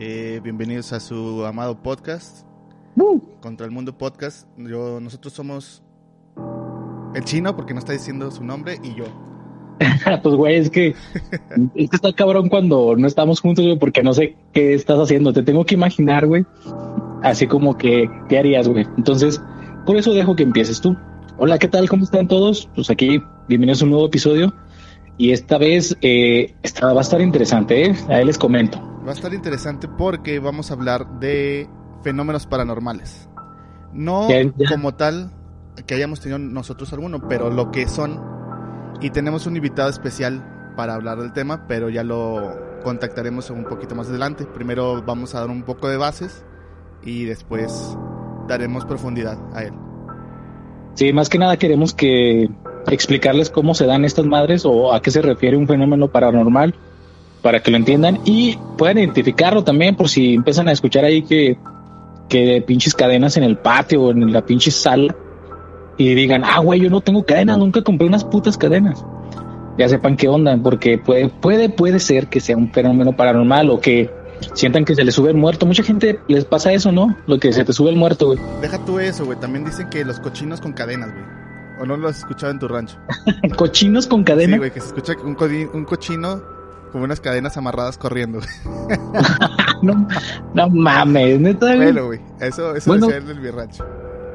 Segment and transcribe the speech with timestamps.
[0.00, 2.46] Eh, bienvenidos a su amado podcast,
[3.40, 4.46] Contra el Mundo Podcast.
[4.56, 5.82] Yo, nosotros somos
[7.16, 9.06] el chino, porque no está diciendo su nombre, y yo.
[10.22, 10.94] pues, güey, es que,
[11.74, 15.32] es que está cabrón cuando no estamos juntos, güey, porque no sé qué estás haciendo.
[15.32, 16.46] Te tengo que imaginar, güey.
[17.24, 18.86] Así como que, ¿qué harías, güey?
[18.96, 19.42] Entonces,
[19.84, 20.96] por eso dejo que empieces tú.
[21.38, 21.88] Hola, ¿qué tal?
[21.88, 22.70] ¿Cómo están todos?
[22.76, 24.54] Pues aquí, bienvenidos a un nuevo episodio.
[25.18, 27.96] Y esta vez eh, va a estar interesante, ¿eh?
[28.08, 28.80] Ahí les comento.
[29.04, 31.68] Va a estar interesante porque vamos a hablar de
[32.02, 33.28] fenómenos paranormales.
[33.92, 34.28] No
[34.68, 35.32] como tal
[35.86, 38.20] que hayamos tenido nosotros alguno, pero lo que son.
[39.00, 43.96] Y tenemos un invitado especial para hablar del tema, pero ya lo contactaremos un poquito
[43.96, 44.44] más adelante.
[44.46, 46.44] Primero vamos a dar un poco de bases
[47.02, 47.96] y después
[48.46, 49.72] daremos profundidad a él.
[50.94, 52.48] Sí, más que nada queremos que
[52.90, 56.74] explicarles cómo se dan estas madres o a qué se refiere un fenómeno paranormal
[57.42, 61.56] para que lo entiendan y puedan identificarlo también por si empiezan a escuchar ahí que,
[62.28, 65.14] que pinches cadenas en el patio o en la pinche sala
[65.96, 69.04] y digan, ah, güey, yo no tengo cadenas, nunca compré unas putas cadenas.
[69.76, 73.80] Ya sepan qué onda, porque puede, puede, puede ser que sea un fenómeno paranormal o
[73.80, 74.10] que
[74.54, 75.66] sientan que se les sube el muerto.
[75.66, 77.16] Mucha gente les pasa eso, ¿no?
[77.26, 78.38] Lo que se te sube el muerto, güey.
[78.60, 79.38] Deja tú eso, güey.
[79.38, 81.47] También dicen que los cochinos con cadenas, güey.
[81.80, 82.98] ¿O no lo has escuchado en tu rancho?
[83.56, 84.54] ¿Cochinos con cadenas?
[84.54, 85.36] Sí, güey, que se escucha un,
[85.72, 86.42] un cochino
[86.92, 88.40] con unas cadenas amarradas corriendo.
[89.82, 90.08] no,
[90.54, 91.74] no mames, neta.
[91.76, 93.84] Bueno, güey, eso, eso bueno, decía en mi rancho.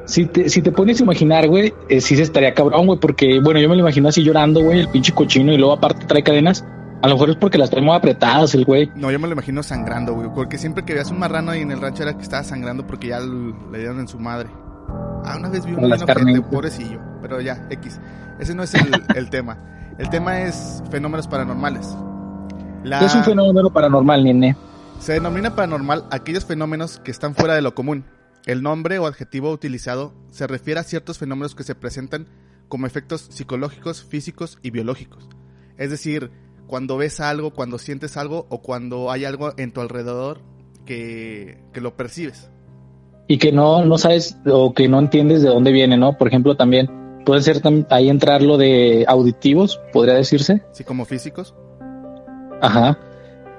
[0.06, 3.40] Si te, si te pones a imaginar, güey, eh, sí se estaría cabrón, güey, porque,
[3.40, 6.22] bueno, yo me lo imagino así llorando, güey, el pinche cochino, y luego aparte trae
[6.22, 6.64] cadenas.
[7.02, 8.90] A lo mejor es porque las trae muy apretadas el güey.
[8.94, 11.70] No, yo me lo imagino sangrando, güey, porque siempre que veas un marrano ahí en
[11.70, 14.48] el rancho era que estaba sangrando porque ya le dieron en su madre.
[14.88, 18.00] Ah, una vez vi un gente, pobrecillo, pero ya, X.
[18.38, 19.58] Ese no es el, el tema.
[19.98, 21.96] El tema es fenómenos paranormales.
[22.82, 24.56] ¿Qué es un fenómeno paranormal, nene?
[24.98, 28.04] Se denomina paranormal aquellos fenómenos que están fuera de lo común.
[28.44, 32.28] El nombre o adjetivo utilizado se refiere a ciertos fenómenos que se presentan
[32.68, 35.28] como efectos psicológicos, físicos y biológicos.
[35.78, 36.30] Es decir,
[36.66, 40.42] cuando ves algo, cuando sientes algo o cuando hay algo en tu alrededor
[40.84, 42.50] que, que lo percibes.
[43.26, 46.18] Y que no, no sabes o que no entiendes de dónde viene, ¿no?
[46.18, 46.90] Por ejemplo, también
[47.24, 50.62] puede ser ahí entrar lo de auditivos, podría decirse.
[50.72, 51.54] Sí, como físicos.
[52.60, 52.98] Ajá.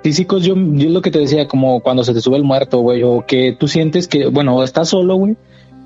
[0.03, 3.01] Físicos, yo, yo lo que te decía, como cuando se te sube el muerto, güey,
[3.03, 5.35] o que tú sientes que, bueno, estás solo, güey,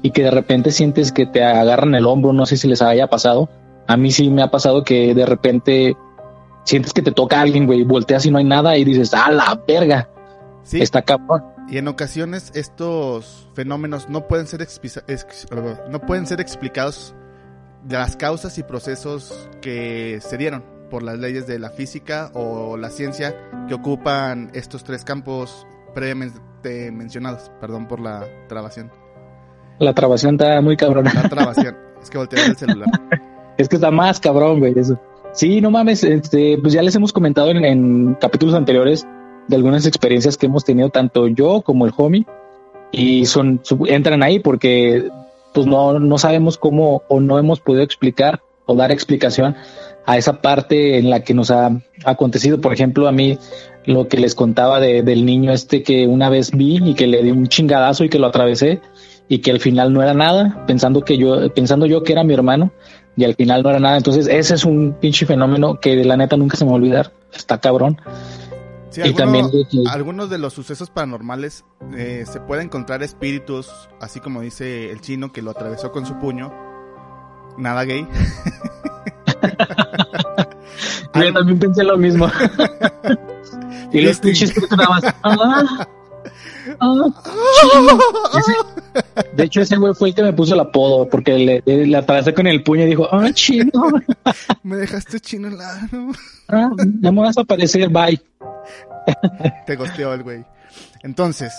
[0.02, 3.08] y que de repente sientes que te agarran el hombro, no sé si les haya
[3.08, 3.50] pasado.
[3.88, 5.96] A mí sí me ha pasado que de repente
[6.64, 9.62] sientes que te toca alguien, güey, volteas y no hay nada y dices, ¡ah, la
[9.68, 10.10] verga!
[10.64, 10.82] Sí.
[10.82, 11.44] Está cabrón.
[11.72, 14.68] Y en ocasiones estos fenómenos no pueden ser,
[15.90, 17.14] no pueden ser explicados
[17.84, 22.76] de las causas y procesos que se dieron por las leyes de la física o
[22.76, 23.36] la ciencia
[23.68, 27.52] que ocupan estos tres campos previamente mencionados.
[27.62, 28.92] Perdón por la trabación.
[29.78, 31.06] La trabación está muy cabrón.
[31.06, 31.78] La trabación.
[32.02, 32.90] es que volteé el celular.
[33.58, 35.00] es que está más cabrón, güey, eso.
[35.32, 39.08] Sí, no mames, este, pues ya les hemos comentado en, capítulos anteriores
[39.50, 42.26] de algunas experiencias que hemos tenido tanto yo como el homie
[42.92, 45.10] y son entran ahí porque
[45.54, 49.56] pues no, no sabemos cómo o no hemos podido explicar o dar explicación
[50.06, 51.72] a esa parte en la que nos ha
[52.06, 52.62] acontecido.
[52.62, 53.38] Por ejemplo, a mí
[53.86, 57.32] lo que les contaba del niño este que una vez vi y que le di
[57.32, 58.82] un chingadazo y que lo atravesé
[59.28, 62.34] y que al final no era nada, pensando que yo, pensando yo que era mi
[62.34, 62.72] hermano
[63.16, 63.98] y al final no era nada.
[63.98, 66.80] Entonces ese es un pinche fenómeno que de la neta nunca se me va a
[66.80, 67.12] olvidar.
[67.36, 68.00] Está cabrón.
[69.06, 69.50] Y también
[69.88, 75.32] algunos de los sucesos paranormales eh, se puede encontrar espíritus, así como dice el chino
[75.32, 76.52] que lo atravesó con su puño.
[77.58, 78.08] Nada gay.
[81.16, 82.30] Yo también pensé lo mismo.
[83.92, 85.02] y los pinches ah,
[86.80, 87.06] ah,
[89.34, 92.34] de hecho, ese güey fue el que me puso el apodo porque le, le atravesé
[92.34, 93.72] con el puño y dijo, ah, chino.
[94.64, 96.12] me dejaste chino lado.
[96.50, 96.70] ah,
[97.02, 98.22] ya me vas a aparecer, bye.
[99.66, 100.46] Te gosteó el güey.
[101.04, 101.54] Entonces,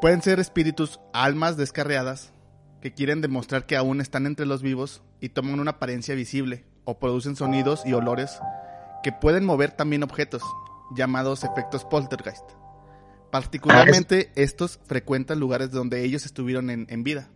[0.00, 2.32] pueden ser espíritus, almas descarriadas
[2.80, 6.98] que quieren demostrar que aún están entre los vivos y toman una apariencia visible o
[6.98, 8.40] producen sonidos y olores
[9.02, 10.42] que pueden mover también objetos,
[10.94, 12.44] llamados efectos poltergeist.
[13.30, 17.28] Particularmente ah, estos frecuentan lugares donde ellos estuvieron en, vida.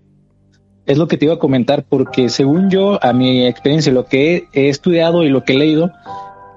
[0.87, 4.49] Es lo que te iba a comentar, porque según yo, a mi experiencia, lo que
[4.53, 5.93] he, estudiado y lo que he leído,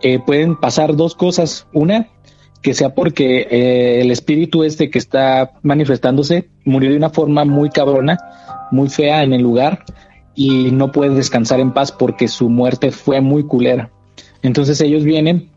[0.01, 1.67] eh, pueden pasar dos cosas.
[1.73, 2.07] Una,
[2.61, 7.69] que sea porque eh, el espíritu este que está manifestándose murió de una forma muy
[7.69, 8.17] cabrona,
[8.71, 9.85] muy fea en el lugar,
[10.35, 13.91] y no puede descansar en paz porque su muerte fue muy culera.
[14.43, 15.49] Entonces ellos vienen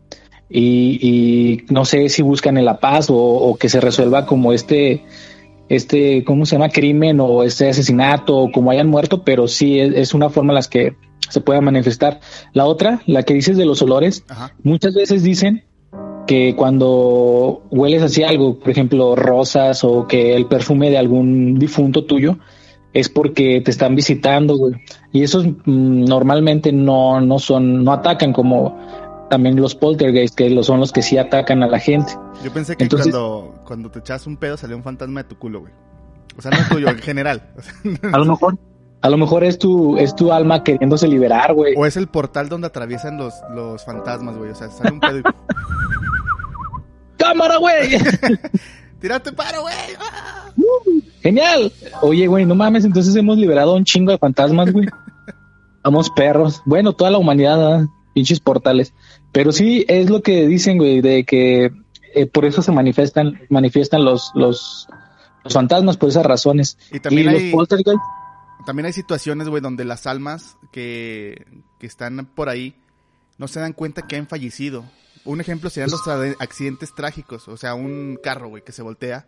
[0.49, 5.03] y, no sé si buscan en la paz o, que se resuelva como este,
[5.69, 6.69] este, ¿cómo se llama?
[6.69, 10.67] Crimen o este asesinato o como hayan muerto, pero sí es, una forma en las
[10.67, 10.95] que
[11.31, 12.19] se pueda manifestar.
[12.53, 14.23] La otra, la que dices de los olores,
[14.63, 15.65] muchas veces dicen
[16.27, 22.05] que cuando hueles así algo, por ejemplo, rosas o que el perfume de algún difunto
[22.05, 22.37] tuyo,
[22.93, 24.75] es porque te están visitando, güey.
[25.11, 28.77] Y esos mm, normalmente no, no son, no atacan como
[29.29, 32.13] también los poltergeist, que son los que sí atacan a la gente.
[32.43, 35.61] Yo pensé que cuando, cuando te echas un pedo salió un fantasma de tu culo,
[35.61, 35.73] güey.
[36.37, 37.49] O sea, no tuyo, en general.
[38.11, 38.57] a lo mejor,
[39.01, 41.73] a lo mejor es tu, es tu alma queriéndose liberar, güey.
[41.75, 44.51] O es el portal donde atraviesan los, los fantasmas, güey.
[44.51, 45.23] O sea, sale un pedo y...
[47.17, 47.97] ¡Cámara, güey!
[48.99, 49.75] ¡Tírate paro, güey!
[50.57, 51.71] Uh, ¡Genial!
[52.01, 54.87] Oye, güey, no mames, entonces hemos liberado un chingo de fantasmas, güey.
[55.83, 56.61] Vamos perros.
[56.65, 58.93] Bueno, toda la humanidad, pinches portales.
[59.31, 61.71] Pero sí, es lo que dicen, güey, de que
[62.13, 64.87] eh, por eso se manifiestan, manifiestan los, los,
[65.45, 66.77] fantasmas, por esas razones.
[66.91, 67.51] Y también hay,
[68.65, 71.45] También hay situaciones, güey, donde las almas que,
[71.79, 72.75] que están por ahí
[73.37, 74.85] no se dan cuenta que han fallecido.
[75.25, 76.07] Un ejemplo serían los
[76.39, 79.27] accidentes trágicos, o sea, un carro, güey, que se voltea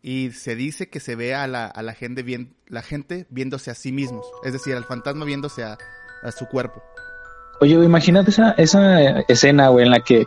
[0.00, 3.70] y se dice que se ve a la, a la gente bien, la gente viéndose
[3.70, 5.78] a sí mismos, es decir, al fantasma viéndose a,
[6.22, 6.82] a su cuerpo.
[7.60, 10.26] Oye, imagínate esa, esa escena, güey, en la que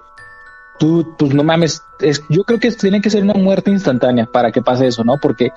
[0.79, 4.51] tú, pues no mames, es, yo creo que tiene que ser una muerte instantánea para
[4.51, 5.19] que pase eso, ¿no?
[5.21, 5.51] Porque,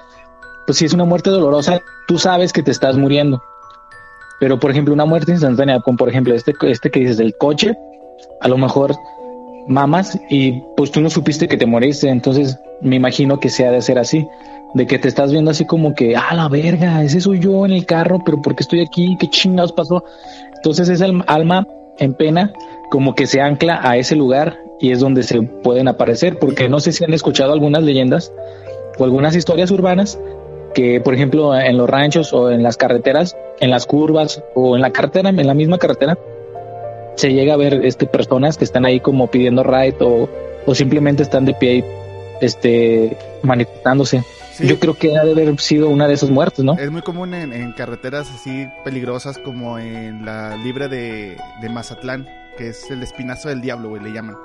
[0.71, 3.43] pues si es una muerte dolorosa, tú sabes que te estás muriendo.
[4.39, 7.77] Pero, por ejemplo, una muerte instantánea, como por ejemplo este, este que dices del coche,
[8.41, 8.95] a lo mejor
[9.67, 13.83] mamas y pues tú no supiste que te moriste, entonces me imagino que sea de
[13.83, 14.29] ser así,
[14.75, 17.73] de que te estás viendo así como que, ah, la verga, ese soy yo en
[17.73, 19.17] el carro, pero ¿por qué estoy aquí?
[19.19, 20.05] ¿Qué chingados pasó?
[20.55, 21.67] Entonces esa alma
[21.99, 22.53] en pena
[22.93, 26.79] como que se ancla a ese lugar y es donde se pueden aparecer, porque no
[26.79, 28.33] sé si han escuchado algunas leyendas
[28.99, 30.17] o algunas historias urbanas
[30.75, 34.83] que, por ejemplo, en los ranchos o en las carreteras, en las curvas o en
[34.83, 36.19] la carretera, en la misma carretera,
[37.17, 40.29] se llega a ver este personas que están ahí como pidiendo ride o,
[40.67, 41.85] o simplemente están de pie
[42.41, 44.25] este manifestándose.
[44.59, 46.75] Yo creo que ha de haber sido una de esas muertes, ¿no?
[46.75, 52.29] Es muy común en, carreteras así peligrosas como en la libre de, de Mazatlán,
[52.59, 54.37] que es el espinazo del diablo, güey, le llaman.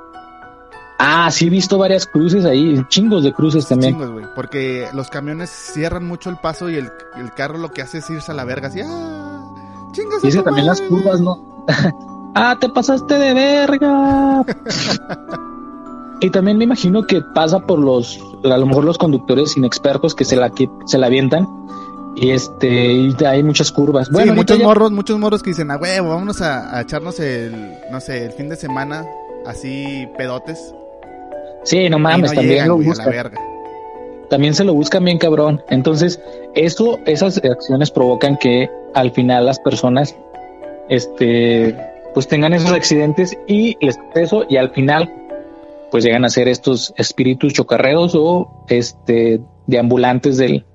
[0.97, 3.93] Ah, sí he visto varias cruces ahí, chingos de cruces también.
[3.93, 7.81] Chingos, güey, porque los camiones cierran mucho el paso y el, el carro lo que
[7.81, 9.43] hace es irse a la verga, así, ¡ah!
[9.91, 10.21] Chingos.
[10.21, 11.65] Dice también las curvas, ¿no?
[12.35, 14.45] ah, te pasaste de verga.
[16.21, 20.23] y también me imagino que pasa por los, a lo mejor los conductores inexpertos que
[20.23, 21.47] se la, que se la avientan
[22.15, 24.09] y este, y hay muchas curvas.
[24.09, 27.99] Bueno, muchos morros, muchos morros que dicen, ah, huevo, vámonos a, a, echarnos el, no
[27.99, 29.05] sé, el fin de semana,
[29.45, 30.73] así pedotes,
[31.65, 33.31] Sí, no mames, también lo buscan.
[34.29, 35.61] También se lo buscan bien cabrón.
[35.69, 36.19] Entonces,
[36.53, 40.15] eso, esas acciones provocan que al final las personas,
[40.89, 41.75] este,
[42.13, 45.11] pues tengan esos accidentes y les eso y al final,
[45.91, 50.65] pues llegan a ser estos espíritus chocarreos o este deambulantes del,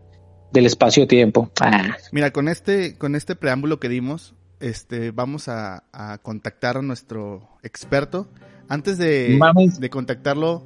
[0.53, 1.51] del espacio-tiempo.
[1.61, 1.97] Ah.
[2.13, 7.49] Mira, con este, con este preámbulo que dimos, este, vamos a, a contactar a nuestro
[7.63, 8.29] experto.
[8.69, 9.37] Antes de,
[9.81, 10.63] de contactarlo,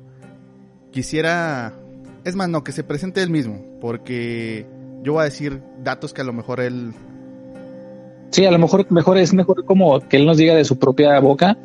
[0.95, 1.73] quisiera,
[2.23, 4.65] es más, no, que se presente él mismo, porque
[5.03, 6.93] yo voy a decir datos que a lo mejor él...
[8.31, 11.19] Sí, a lo mejor, mejor es mejor como que él nos diga de su propia
[11.19, 11.59] boca.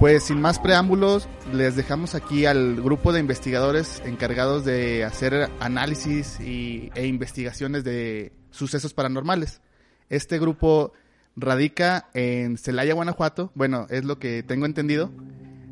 [0.00, 6.40] Pues sin más preámbulos, les dejamos aquí al grupo de investigadores encargados de hacer análisis
[6.40, 9.60] y, e investigaciones de sucesos paranormales.
[10.08, 10.92] Este grupo
[11.36, 13.52] radica en Celaya, Guanajuato.
[13.54, 15.12] Bueno, es lo que tengo entendido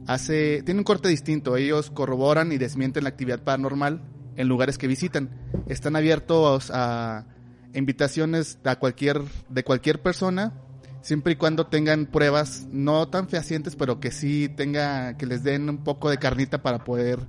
[0.07, 1.57] hace, tiene un corte distinto.
[1.57, 4.03] Ellos corroboran y desmienten la actividad paranormal
[4.37, 5.31] en lugares que visitan.
[5.69, 7.27] Están abiertos a
[7.75, 10.53] invitaciones a cualquier, de cualquier persona,
[11.01, 15.69] siempre y cuando tengan pruebas no tan fehacientes, pero que sí tenga, que les den
[15.69, 17.21] un poco de carnita para poder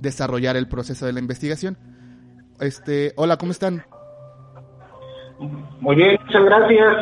[0.00, 1.78] desarrollar el proceso de la investigación.
[2.60, 3.84] Este, hola, ¿cómo están?
[5.80, 6.96] Muy bien, muchas gracias.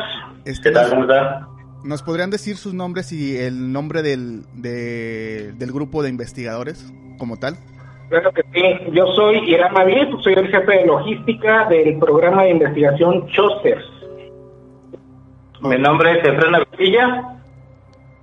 [0.45, 0.89] Este, ¿Qué tal?
[0.89, 1.50] ¿Cómo está?
[1.83, 7.55] ¿Nos podrían decir sus nombres y el nombre del, del grupo de investigadores como tal?
[8.09, 8.91] Claro que sí.
[8.91, 13.85] Yo soy Irán Mavies, soy el jefe de logística del programa de investigación Chosters.
[15.61, 17.39] Mi nombre es Efraín Villa,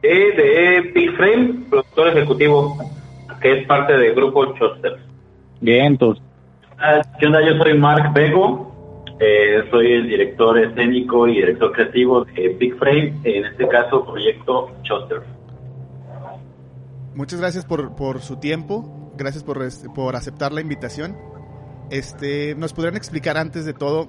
[0.02, 2.76] de Big Frame, productor ejecutivo,
[3.40, 5.00] que es parte del grupo Chosters.
[5.60, 6.22] Bien, entonces.
[7.18, 7.40] ¿Qué onda?
[7.40, 8.72] Yo soy Mark Bego,
[9.20, 14.70] eh, soy el director escénico y director creativo de Big Frame, en este caso Proyecto
[14.82, 15.22] Choster.
[17.14, 19.58] Muchas gracias por, por su tiempo, gracias por,
[19.94, 21.16] por aceptar la invitación.
[21.90, 24.08] Este, ¿Nos podrían explicar antes de todo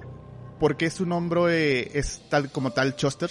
[0.60, 3.30] por qué su nombre es tal como tal Choster?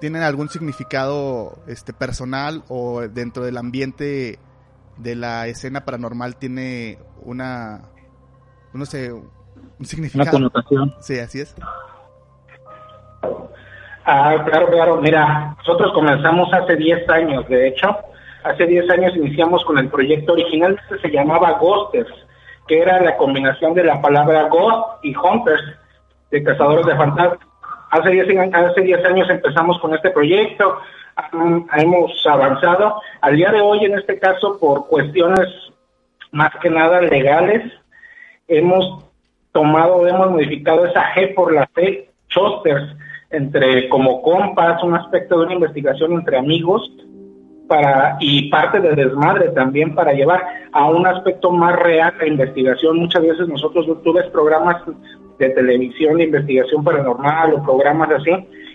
[0.00, 4.38] ¿Tienen algún significado este, personal o dentro del ambiente
[4.98, 7.82] de la escena paranormal tiene una,
[8.72, 9.12] no sé,
[9.78, 10.22] un significado?
[10.24, 10.94] Una connotación.
[11.00, 11.54] Sí, así es.
[14.04, 15.00] Ah, claro, claro.
[15.00, 17.96] Mira, nosotros comenzamos hace 10 años, de hecho.
[18.44, 22.12] Hace 10 años iniciamos con el proyecto original que se llamaba Ghosters,
[22.68, 25.62] que era la combinación de la palabra Ghost y Hunters,
[26.30, 27.38] de cazadores de fantasmas.
[27.90, 30.78] Hace 10 hace diez años empezamos con este proyecto,
[31.76, 33.00] hemos avanzado.
[33.20, 35.48] Al día de hoy, en este caso, por cuestiones
[36.32, 37.72] más que nada legales,
[38.48, 39.05] hemos
[39.56, 42.94] tomado, hemos modificado esa G por la C, Chosters,
[43.30, 46.82] entre como compas, un aspecto de una investigación entre amigos,
[47.66, 52.98] para y parte de desmadre también para llevar a un aspecto más real la investigación.
[52.98, 54.76] Muchas veces nosotros tú ves programas
[55.38, 58.32] de televisión de investigación paranormal o programas así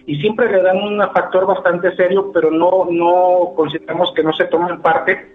[0.07, 4.45] y siempre le dan un factor bastante serio, pero no no consideramos que no se
[4.45, 5.31] toma en parte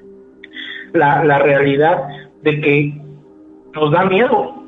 [0.92, 2.02] la, la realidad
[2.42, 3.00] de que
[3.74, 4.65] nos da miedo.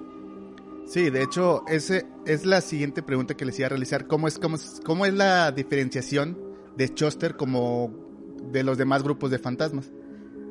[0.88, 4.06] Sí, de hecho, ese es la siguiente pregunta que les iba a realizar.
[4.06, 6.38] ¿Cómo es, cómo es, cómo es la diferenciación
[6.78, 7.92] de Choster como
[8.50, 9.92] de los demás grupos de fantasmas?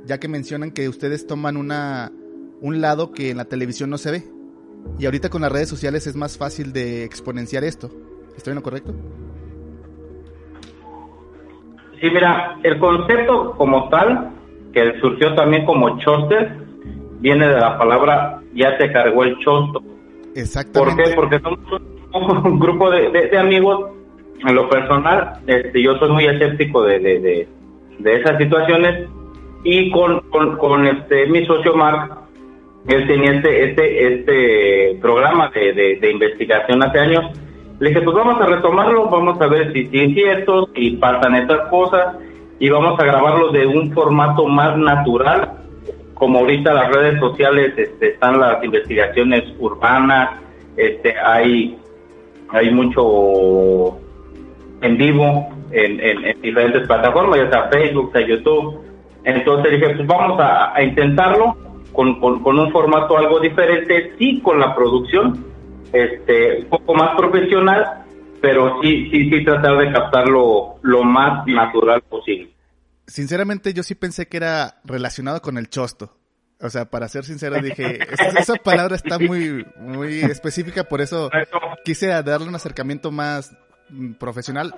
[0.06, 2.12] Ya que mencionan que ustedes toman una,
[2.62, 4.24] un lado que en la televisión no se ve.
[5.00, 7.90] Y ahorita con las redes sociales es más fácil de exponenciar esto.
[8.38, 8.94] ¿Estoy en lo correcto?
[12.00, 14.34] Sí, mira, el concepto como tal,
[14.72, 16.60] que surgió también como choster,
[17.22, 19.97] viene de la palabra ya te cargó el chosto.
[20.42, 21.04] Exactamente.
[21.16, 21.40] ¿Por qué?
[21.40, 21.40] Porque
[22.12, 23.92] somos un, grupo de, amigos,
[24.48, 27.48] en lo personal, este, yo soy muy escéptico de, de,
[28.00, 29.10] de esas situaciones
[29.64, 32.12] y con, con, este mi socio Mark,
[32.88, 37.26] él tenía este, este, este programa de, de investigación hace años
[37.80, 41.36] le dije, pues vamos a retomarlo, vamos a ver si, si es cierto, si pasan
[41.36, 42.16] estas cosas
[42.60, 45.57] y vamos a grabarlo de un formato más natural,
[46.18, 50.40] como ahorita las redes sociales este, están las investigaciones urbanas,
[50.76, 51.78] este, hay,
[52.50, 54.00] hay mucho
[54.82, 58.80] en vivo en, en, diferentes plataformas, ya sea Facebook, sea YouTube.
[59.24, 61.56] Entonces dije, pues vamos a, intentarlo
[61.94, 65.46] con, con, con un formato algo diferente, sí con la producción,
[65.94, 68.06] este, un poco más profesional,
[68.42, 72.57] pero sí, sí, sí tratar de captarlo lo más natural posible.
[73.08, 76.18] Sinceramente, yo sí pensé que era relacionado con el chosto.
[76.60, 78.00] O sea, para ser sincero, dije,
[78.40, 81.30] esa, palabra está muy, muy específica, por eso
[81.86, 83.56] quise darle un acercamiento más
[83.90, 84.74] mm, profesional.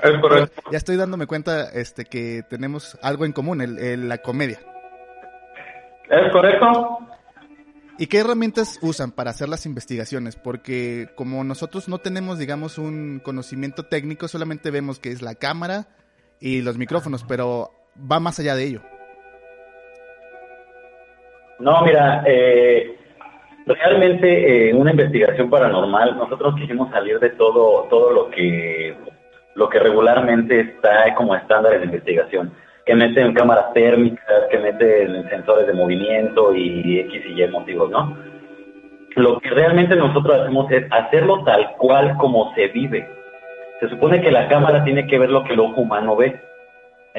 [0.71, 4.59] ya estoy dándome cuenta este que tenemos algo en común, el, la comedia.
[6.09, 6.99] ¿Es correcto?
[7.97, 10.35] ¿Y qué herramientas usan para hacer las investigaciones?
[10.35, 15.87] Porque como nosotros no tenemos, digamos, un conocimiento técnico, solamente vemos que es la cámara
[16.39, 18.81] y los micrófonos, pero va más allá de ello.
[21.59, 22.95] No, mira, eh,
[23.65, 28.95] realmente en una investigación paranormal nosotros quisimos salir de todo todo lo que
[29.55, 32.53] lo que regularmente está como estándares de investigación
[32.85, 38.17] que meten cámaras térmicas, que meten sensores de movimiento y X y Y motivos, ¿no?
[39.15, 43.07] Lo que realmente nosotros hacemos es hacerlo tal cual como se vive.
[43.79, 46.41] Se supone que la cámara tiene que ver lo que el ojo humano ve.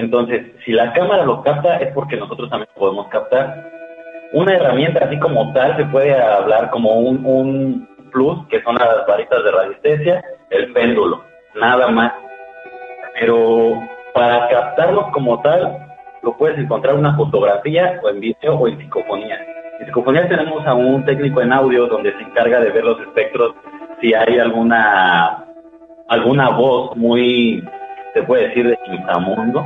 [0.00, 3.71] Entonces, si la cámara lo capta, es porque nosotros también podemos captar.
[4.33, 9.45] Una herramienta así como tal se puede hablar como un, plus, que son las varitas
[9.45, 11.23] de radiestesia, el péndulo,
[11.54, 12.12] nada más.
[13.21, 13.78] Pero
[14.14, 15.87] para captarlos como tal,
[16.23, 19.38] lo puedes encontrar en una fotografía o en video o en psicofonía.
[19.78, 23.54] En psicofonía tenemos a un técnico en audio donde se encarga de ver los espectros
[24.00, 25.45] si hay alguna
[26.09, 27.62] alguna voz muy,
[28.14, 29.64] se puede decir, de inframundo,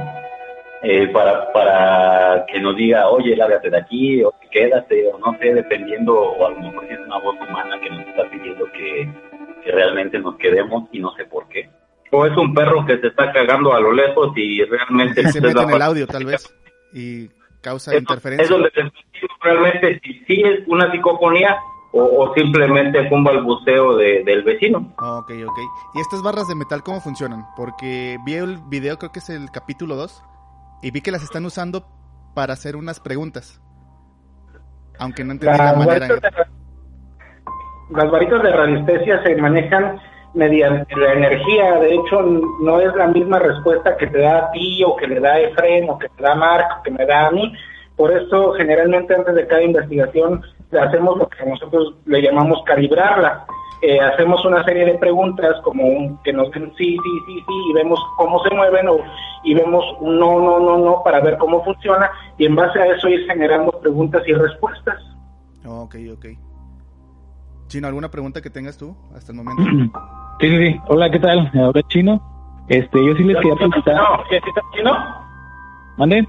[0.84, 5.54] eh, para, para que nos diga, oye, lárgate de aquí, o quédate, o no sé,
[5.54, 9.08] dependiendo, o a lo mejor si es una voz humana que nos está pidiendo que,
[9.64, 11.68] que realmente nos quedemos y no sé por qué
[12.14, 15.30] o es un perro que se está cagando a lo lejos y realmente...
[15.32, 16.54] se mete en el audio tal vez
[16.92, 17.28] y
[17.60, 18.44] causa interferencia.
[18.44, 18.70] Es donde
[19.40, 21.58] realmente si es una psicofonía
[21.96, 24.92] o, simplemente fue un balbuceo del vecino.
[24.98, 25.58] Ok, ok.
[25.94, 27.46] ¿Y estas barras de metal cómo funcionan?
[27.56, 30.22] Porque vi el video, creo que es el capítulo 2,
[30.84, 31.86] y vi que las están usando
[32.34, 33.58] para hacer unas preguntas.
[34.98, 36.06] Aunque no entendí la, manera.
[37.90, 39.98] las varitas de radiestesia se manejan
[40.34, 41.80] mediante la energía.
[41.80, 45.20] De hecho, no es la misma respuesta que te da a ti o que le
[45.20, 47.50] da Efren o que te da Mark o que me da a mí.
[47.96, 50.42] Por eso, generalmente antes de cada investigación,
[50.78, 53.46] hacemos lo que nosotros le llamamos calibrarla.
[53.82, 57.70] Eh, hacemos una serie de preguntas como un, que nos den sí, sí, sí, sí,
[57.70, 58.96] y vemos cómo se mueven o,
[59.42, 62.86] y vemos un no, no, no, no para ver cómo funciona y en base a
[62.86, 64.98] eso ir generando preguntas y respuestas.
[65.66, 66.26] ok, ok.
[67.66, 69.62] Chino, ¿alguna pregunta que tengas tú hasta el momento?
[70.40, 70.80] Sí, sí, sí.
[70.88, 71.48] Hola, ¿qué tal?
[71.54, 72.20] Hola, Chino.
[72.68, 73.96] Este, yo sí les quería preguntar.
[74.28, 74.92] ¿Qué estás chino?
[75.96, 76.26] ¿Mande?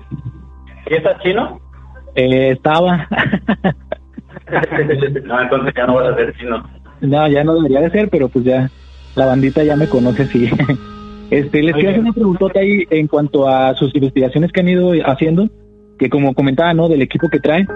[0.86, 1.60] ¿Qué estás chino?
[2.14, 3.08] Eh, estaba.
[5.24, 6.64] no, entonces ya no vas a ser chino.
[7.02, 8.70] No, ya no debería de ser, pero pues ya
[9.16, 10.50] la bandita ya me conoce, sí.
[11.32, 14.92] Este, les quiero hacer una preguntota ahí en cuanto a sus investigaciones que han ido
[15.06, 15.50] haciendo,
[15.98, 16.88] que como comentaba, ¿no?
[16.88, 17.68] Del equipo que traen,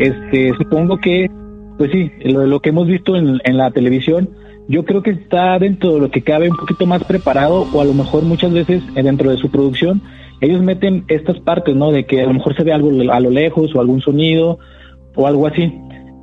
[0.00, 1.30] este, supongo que,
[1.78, 4.30] pues sí, lo, lo que hemos visto en, en la televisión,
[4.66, 7.84] yo creo que está dentro de lo que cabe un poquito más preparado o a
[7.84, 10.02] lo mejor muchas veces eh, dentro de su producción
[10.40, 11.92] ellos meten estas partes, ¿no?
[11.92, 14.58] De que a lo mejor se ve algo a lo lejos o algún sonido
[15.14, 15.72] o algo así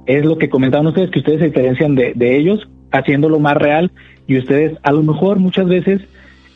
[0.06, 3.92] es lo que comentaban ustedes, que ustedes se diferencian de, de ellos haciéndolo más real
[4.28, 6.02] y ustedes a lo mejor muchas veces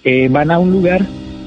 [0.04, 1.02] eh, van a un lugar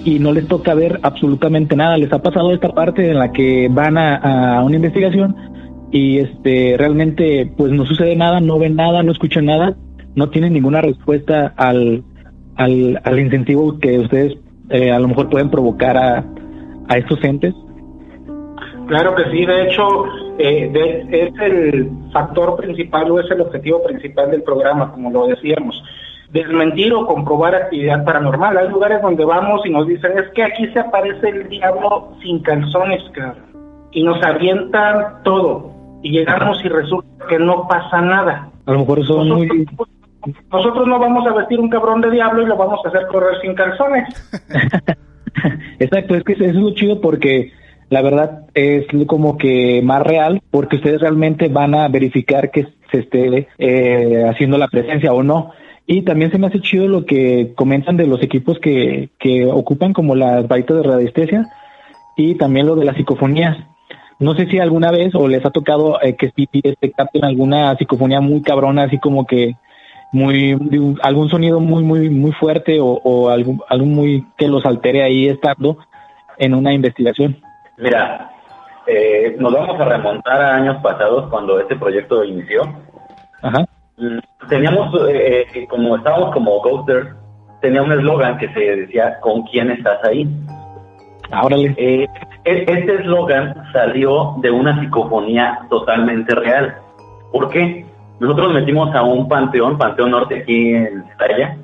[0.05, 1.97] y no les toca ver absolutamente nada.
[1.99, 5.37] Les ha pasado esta parte en la que van a, a una investigación
[5.93, 9.77] y este realmente pues no sucede nada, no ven nada, no escuchan nada,
[10.15, 12.03] no tienen ninguna respuesta al,
[12.57, 14.39] al, al incentivo que ustedes
[14.71, 16.25] eh, a lo mejor pueden provocar a,
[16.89, 17.55] a estos entes.
[18.89, 19.85] Claro que sí, de hecho
[20.41, 25.83] eh, es el factor principal o es el objetivo principal del programa, como lo decíamos.
[26.31, 28.57] Desmentir o comprobar actividad paranormal.
[28.57, 32.41] Hay lugares donde vamos y nos dicen, es que aquí se aparece el diablo sin
[32.41, 33.03] calzones,
[33.93, 35.73] Y nos avientan todo.
[36.03, 38.49] Y llegamos y resulta que no pasa nada.
[38.67, 39.67] A lo mejor son nosotros, muy...
[40.53, 43.41] Nosotros no vamos a vestir un cabrón de diablo y lo vamos a hacer correr
[43.41, 44.33] sin calzones.
[45.79, 47.53] Exacto, es que eso es lo chido porque
[47.91, 53.01] la verdad es como que más real porque ustedes realmente van a verificar que se
[53.01, 55.51] esté eh, haciendo la presencia o no.
[55.87, 59.93] Y también se me hace chido lo que comentan de los equipos que, que ocupan
[59.93, 61.49] como las varitas de radiestesia
[62.17, 63.57] y también lo de las psicofonías.
[64.21, 66.31] No sé si alguna vez o les ha tocado eh, que
[66.63, 69.57] este capten alguna psicofonía muy cabrona, así como que
[70.13, 70.57] muy
[71.03, 75.27] algún sonido muy muy muy fuerte o, o algún algún muy que los altere ahí
[75.27, 75.79] estando
[76.39, 77.39] en una investigación.
[77.81, 78.31] Mira,
[78.87, 82.63] eh, nos vamos a remontar a años pasados cuando este proyecto inició.
[83.43, 83.67] Ajá.
[84.49, 87.09] Teníamos, eh, eh, como estábamos como Ghosters,
[87.61, 90.29] tenía un eslogan que se decía, ¿con quién estás ahí?
[91.31, 92.07] Ahora eh,
[92.45, 96.75] este eslogan salió de una psicofonía totalmente real.
[97.33, 97.87] ¿Por qué?
[98.19, 101.57] Nosotros metimos a un panteón, Panteón Norte aquí en Italia,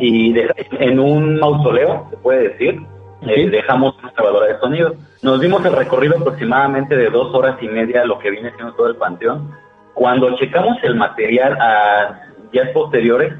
[0.00, 2.82] y de, en un mausoleo, se puede decir,
[3.22, 4.94] eh, dejamos una grabadora de sonido.
[5.22, 8.88] Nos dimos el recorrido aproximadamente de dos horas y media, lo que viene siendo todo
[8.88, 9.50] el panteón.
[9.94, 13.34] Cuando checamos el material a días posteriores,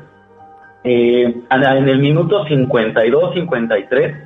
[0.84, 4.16] eh, en el minuto 52, 53,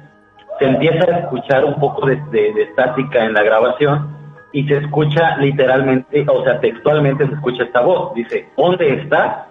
[0.58, 4.14] se empieza a escuchar un poco de, de, estática en la grabación
[4.52, 8.14] y se escucha literalmente, o sea, textualmente se escucha esta voz.
[8.14, 9.46] Dice, ¿dónde estás?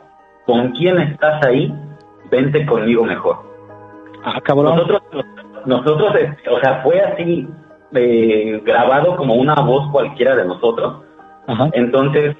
[0.46, 1.74] ¿Con quién estás ahí?
[2.30, 3.38] Vente conmigo mejor.
[4.24, 4.78] Ah, cabrón.
[4.78, 5.02] Nosotros
[5.66, 7.48] nosotros, este, o sea, fue así
[7.94, 11.04] eh, grabado como una voz cualquiera de nosotros.
[11.74, 12.36] Entonces,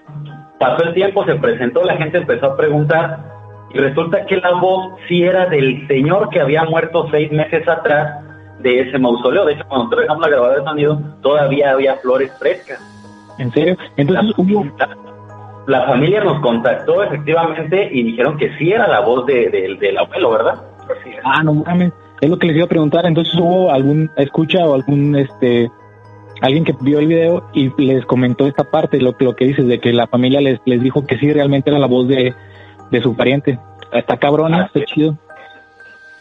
[0.60, 3.20] pasó el tiempo, se presentó, la gente empezó a preguntar
[3.74, 8.24] y resulta que la voz sí era del señor que había muerto seis meses atrás
[8.60, 9.46] de ese mausoleo.
[9.46, 12.80] De hecho, cuando nosotros dejamos la grabadora de sonido, todavía había flores frescas.
[13.40, 13.76] ¿En serio?
[13.98, 14.36] Entonces
[14.78, 14.98] la,
[15.66, 20.32] la, familia nos contactó efectivamente y dijeron que sí era la voz de, del abuelo,
[20.32, 20.62] ¿verdad?
[21.24, 21.92] Ah, no mames.
[22.24, 23.06] Es lo que les iba a preguntar.
[23.06, 25.70] Entonces hubo algún escucha o algún este
[26.42, 29.80] alguien que vio el video y les comentó esta parte, lo, lo que dices, de
[29.80, 32.34] que la familia les, les dijo que sí, realmente era la voz de,
[32.92, 33.60] de su pariente.
[33.92, 35.18] Está cabrona, está chido.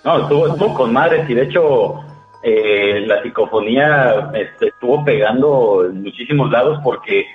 [0.05, 2.01] No, estuvo, estuvo con madres y de hecho
[2.43, 7.27] eh, la psicofonía este, estuvo pegando en muchísimos lados porque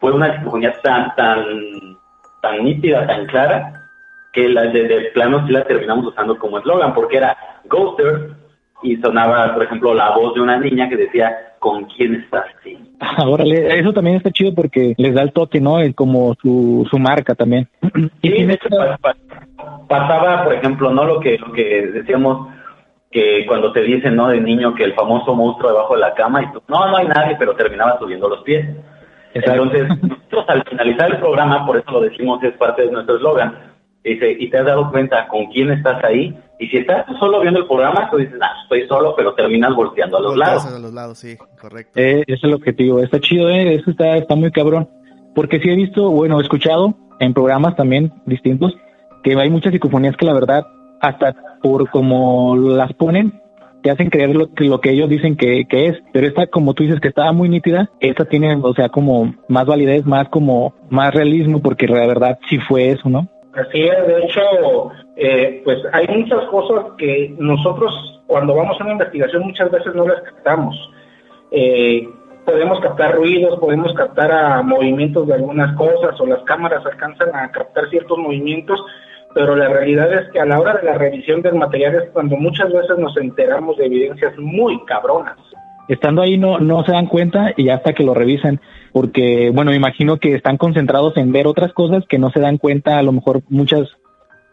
[0.00, 1.44] fue una psicofonía tan, tan,
[2.42, 3.87] tan nítida, tan clara,
[4.32, 7.36] que la de, de plano sí la terminamos usando como eslogan, porque era
[7.68, 8.30] Ghoster
[8.82, 12.46] y sonaba, por ejemplo, la voz de una niña que decía, ¿con quién estás?
[12.62, 12.78] Sí.
[13.00, 15.78] Ahora, eso también está chido porque les da el toque, ¿no?
[15.94, 17.68] como su, su marca también.
[18.22, 18.68] y de hecho,
[19.88, 21.04] pasaba, por ejemplo, ¿no?
[21.04, 22.48] Lo que, lo que decíamos,
[23.10, 24.28] que cuando te dicen, ¿no?
[24.28, 27.08] De niño que el famoso monstruo debajo de la cama y tú, no, no hay
[27.08, 28.68] nadie, pero terminaba subiendo los pies.
[29.34, 33.54] Entonces, nosotros al finalizar el programa, por eso lo decimos, es parte de nuestro eslogan,
[34.04, 36.36] Dice, y te has dado cuenta con quién estás ahí.
[36.58, 40.16] Y si estás solo viendo el programa, tú dices, ah, estoy solo, pero terminas volteando
[40.16, 40.74] a los Volteas lados.
[40.74, 41.92] a los lados, sí, correcto.
[42.00, 43.00] Eh, ese es el objetivo.
[43.00, 44.88] Está chido, eh, eso está, está muy cabrón.
[45.34, 48.74] Porque sí he visto, bueno, he escuchado en programas también distintos
[49.22, 50.66] que hay muchas psicofonías que la verdad,
[51.00, 53.40] hasta por como las ponen,
[53.82, 55.96] te hacen creer lo que, lo que ellos dicen que, que es.
[56.12, 59.66] Pero esta, como tú dices, que estaba muy nítida, esta tiene, o sea, como más
[59.66, 63.28] validez, más como, más realismo, porque la verdad sí fue eso, ¿no?
[63.58, 67.92] Así es, de hecho, eh, pues hay muchas cosas que nosotros
[68.28, 70.76] cuando vamos a una investigación muchas veces no las captamos.
[71.50, 72.08] Eh,
[72.44, 77.88] podemos captar ruidos, podemos captar movimientos de algunas cosas o las cámaras alcanzan a captar
[77.90, 78.80] ciertos movimientos,
[79.34, 82.36] pero la realidad es que a la hora de la revisión del material es cuando
[82.36, 85.36] muchas veces nos enteramos de evidencias muy cabronas.
[85.88, 88.60] estando ahí no, no se dan cuenta y hasta que lo revisan,
[88.92, 92.58] porque bueno, me imagino que están concentrados en ver otras cosas que no se dan
[92.58, 93.88] cuenta, a lo mejor muchas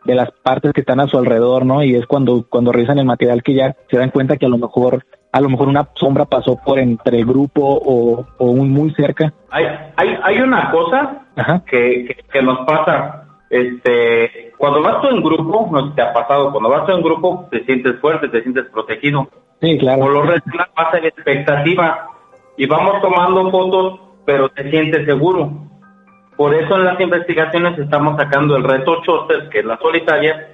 [0.05, 1.83] de las partes que están a su alrededor, ¿no?
[1.83, 4.57] Y es cuando, cuando revisan el material que ya se dan cuenta que a lo
[4.57, 8.93] mejor, a lo mejor una sombra pasó por entre el grupo o, o un muy
[8.93, 9.33] cerca.
[9.49, 11.25] Hay, hay, hay una cosa
[11.65, 13.23] que, que, que nos pasa.
[13.49, 17.47] Este, cuando vas tú en grupo, no te ha pasado, cuando vas tú en grupo
[17.49, 19.27] te sientes fuerte, te sientes protegido.
[19.61, 20.01] Sí, claro.
[20.01, 22.09] Por lo regular vas en expectativa
[22.57, 25.51] y vamos tomando fotos, pero te sientes seguro.
[26.35, 30.49] Por eso en las investigaciones estamos sacando el reto Choster, que es la solitaria,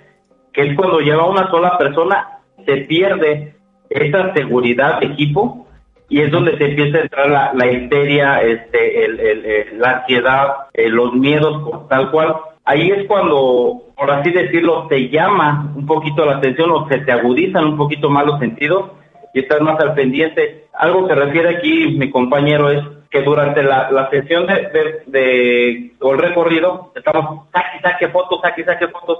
[0.53, 3.55] que es cuando lleva una sola persona, se pierde
[3.89, 5.67] esa seguridad de equipo
[6.07, 10.47] y es donde se empieza a entrar la, histeria, este, el, el- el- la ansiedad,
[10.73, 12.35] eh, los miedos, tal cual.
[12.65, 17.11] Ahí es cuando, por así decirlo, te llama un poquito la atención o se te
[17.11, 18.91] agudizan un poquito más los sentidos
[19.33, 20.65] y estás más al pendiente.
[20.73, 25.91] Algo que refiere aquí mi compañero es que durante la, la sesión de, de, de-
[25.99, 29.19] o el recorrido estamos saque, saque fotos, saque, saque fotos.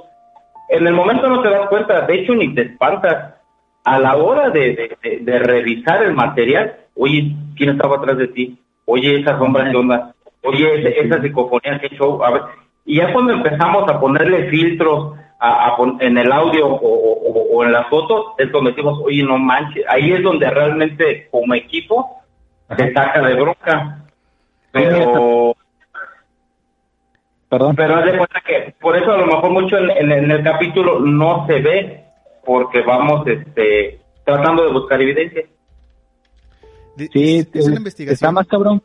[0.70, 3.36] En el momento no te das cuenta, de hecho ni te espantas.
[3.84, 8.28] A la hora de, de- de- de revisar el material, oye, ¿quién estaba atrás de
[8.30, 8.58] ti?
[8.86, 10.14] Oye, esa sombra, ¿qué onda?
[10.44, 12.24] Oye, esa psicofonía, qué show.
[12.24, 12.42] A ver,
[12.86, 17.32] y ya cuando empezamos a ponerle filtros a, a pon- en el audio o, o-
[17.32, 19.84] o- o en las fotos, es donde decimos, oye, no manches.
[19.90, 22.21] Ahí es donde realmente, como equipo,
[22.78, 23.98] se saca de bronca.
[24.72, 25.56] Pero,
[27.50, 27.76] Perdón.
[27.76, 30.44] pero haz de cuenta que por eso a lo mejor mucho en, en- en el
[30.44, 32.06] capítulo no se ve,
[32.46, 35.44] porque vamos este tratando de buscar evidencia.
[36.96, 38.14] Di- Sí, es, es una eh, investigación.
[38.14, 38.82] está más cabrón.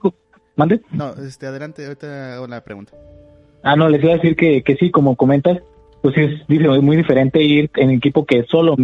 [0.57, 0.81] ¿Mande?
[0.91, 2.93] No, este, adelante, ahorita hago la pregunta.
[3.63, 5.59] Ah, no, les iba a decir que, que sí, como comentas,
[6.03, 8.75] pues es dice, es muy diferente ir en equipo que solo.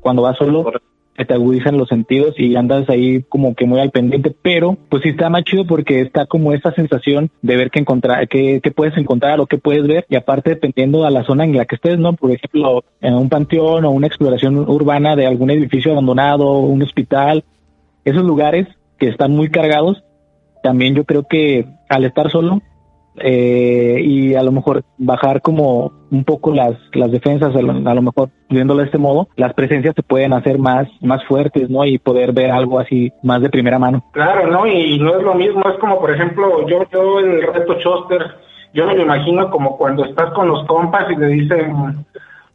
[0.00, 0.88] Cuando vas solo, Correcto.
[1.16, 5.10] Te agudizan los sentidos y andas ahí como que muy al pendiente, pero pues sí
[5.10, 8.96] está más chido porque está como esa sensación de ver qué encontrar, qué, qué puedes
[8.96, 11.98] encontrar o qué puedes ver y aparte dependiendo a la zona en la que estés,
[11.98, 12.14] ¿no?
[12.14, 17.44] Por ejemplo, en un panteón o una exploración urbana de algún edificio abandonado, un hospital,
[18.04, 18.66] esos lugares
[18.98, 20.02] que están muy cargados,
[20.62, 22.62] también yo creo que al estar solo
[23.16, 27.94] eh, y a lo mejor bajar como un poco las, las defensas, a lo, a
[27.94, 31.84] lo mejor viéndolo de este modo, las presencias se pueden hacer más, más fuertes, ¿no?
[31.84, 34.04] Y poder ver algo así más de primera mano.
[34.12, 34.66] Claro, ¿no?
[34.66, 38.36] Y no es lo mismo, es como, por ejemplo, yo, yo el reto Choster,
[38.74, 42.04] yo me lo imagino como cuando estás con los compas y le dicen,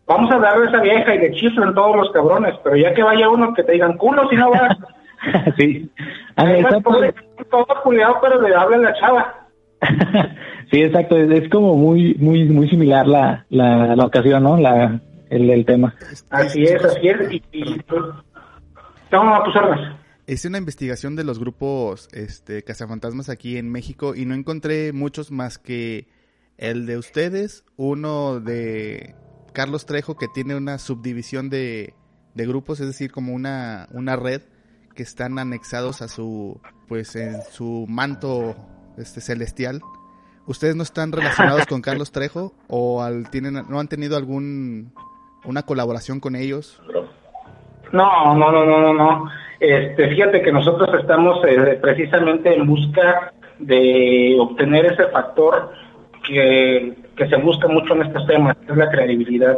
[0.07, 3.03] vamos a hablar de esa vieja y le chiflan todos los cabrones, pero ya que
[3.03, 4.77] vaya uno que te digan, culo si no vas.
[5.57, 5.89] sí.
[6.35, 7.13] Ahí va está pobre,
[7.49, 9.35] todo culiado, pero le habla la chava.
[10.71, 11.17] sí, exacto.
[11.17, 14.57] Es, es como muy, muy, muy similar la, la, la ocasión, ¿no?
[14.57, 15.95] La, el, el tema.
[16.29, 17.31] Así es, así es.
[17.31, 18.01] Y, y pues,
[19.11, 19.95] a tus órdenes.
[20.27, 25.31] Hice una investigación de los grupos este, cazafantasmas aquí en México y no encontré muchos
[25.31, 26.07] más que
[26.57, 29.15] el de ustedes, uno de
[29.53, 31.93] Carlos Trejo que tiene una subdivisión de,
[32.33, 34.41] de grupos, es decir, como una, una red
[34.95, 36.59] que están anexados a su,
[36.89, 38.55] pues en su manto
[38.97, 39.81] este celestial.
[40.45, 44.93] ¿Ustedes no están relacionados con Carlos Trejo o al, tienen, no han tenido algún
[45.45, 46.81] una colaboración con ellos?
[47.91, 49.29] No, no, no, no, no, no.
[49.60, 55.71] Este, fíjate que nosotros estamos eh, precisamente en busca de obtener ese factor
[56.27, 59.57] que, que se busca mucho en estos temas, que es la credibilidad.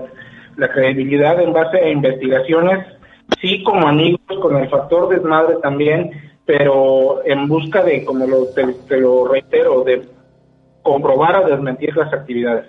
[0.58, 2.86] La credibilidad en base a investigaciones,
[3.42, 6.12] sí como amigos, con el factor desmadre también,
[6.50, 10.02] pero en busca de, como lo, te, te lo reitero, de
[10.82, 12.66] comprobar o desmentir las actividades.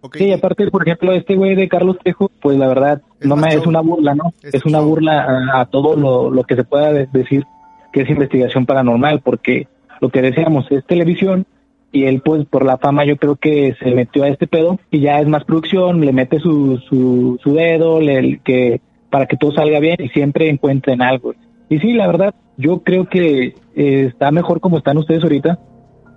[0.00, 0.16] Ok.
[0.16, 3.50] Sí, aparte, por ejemplo, este güey de Carlos Trejo, pues la verdad, Es no me,
[3.50, 3.68] es show.
[3.68, 4.32] una burla, ¿no?
[4.42, 4.88] Es Es, una show.
[4.88, 7.44] burla a, a todo lo, lo que se pueda de- decir
[7.92, 9.68] que es investigación paranormal, porque
[10.00, 11.46] lo que decíamos es televisión
[11.92, 14.98] y él pues por la fama yo creo que se metió a este pedo y
[15.02, 19.52] ya es más producción, le mete su, su, su dedo, le, que para que todo
[19.52, 21.32] salga bien y siempre encuentren algo.
[21.68, 25.58] Y sí, la verdad, yo creo que eh, está mejor como están ustedes ahorita,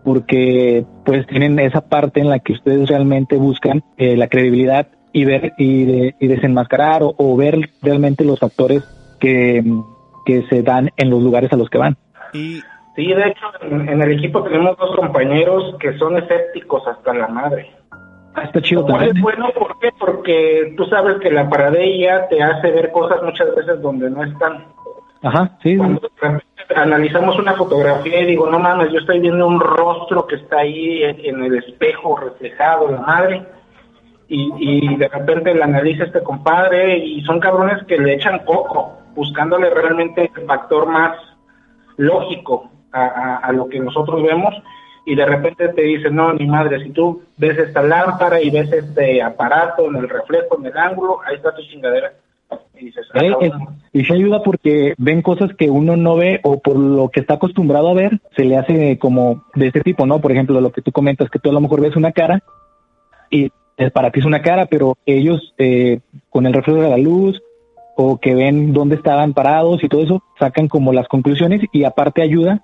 [0.04, 5.26] porque pues tienen esa parte en la que ustedes realmente buscan eh, la credibilidad y
[5.26, 8.84] ver y, y desenmascarar o, ver realmente los factores
[9.20, 9.64] que,
[10.26, 11.98] que se dan en los lugares a los que van.
[12.34, 12.62] Y
[12.96, 17.70] Sí, de hecho, en, el equipo tenemos dos compañeros que son escépticos hasta la madre.
[18.34, 19.18] Ah, está chido también.
[19.18, 19.90] Es bueno, ¿por qué?
[20.00, 24.66] Porque tú sabes que la paradilla te hace ver cosas muchas veces donde no están.
[25.26, 25.76] Ajá, sí.
[25.76, 26.02] Cuando
[26.76, 31.02] analizamos una fotografía y digo, no mames, yo estoy viendo un rostro que está ahí
[31.04, 33.46] en, el espejo reflejado, la madre.
[34.28, 39.00] Y, y de repente la analiza este compadre y son cabrones que le echan coco,
[39.16, 41.18] buscándole realmente el factor más
[41.98, 44.54] lógico a, lo que nosotros vemos
[45.06, 48.72] y de repente te dicen, no, ni madre, si tú ves esta lámpara y ves
[48.72, 52.14] este aparato en el reflejo, en el ángulo, ahí está tu chingadera.
[52.80, 53.52] Y ah, eh,
[53.94, 57.36] y se ayuda porque ven cosas que uno no ve o por lo que está
[57.36, 60.20] acostumbrado a ver, se le hace como de este tipo, ¿no?
[60.20, 62.44] Por ejemplo, lo que tú comentas, que tú a lo mejor ves una cara
[63.30, 63.50] y
[63.94, 67.42] para ti es una cara, pero ellos eh, con el reflejo de la luz
[67.96, 72.22] o que ven dónde estaban parados y todo eso, sacan como las conclusiones y aparte
[72.22, 72.64] ayuda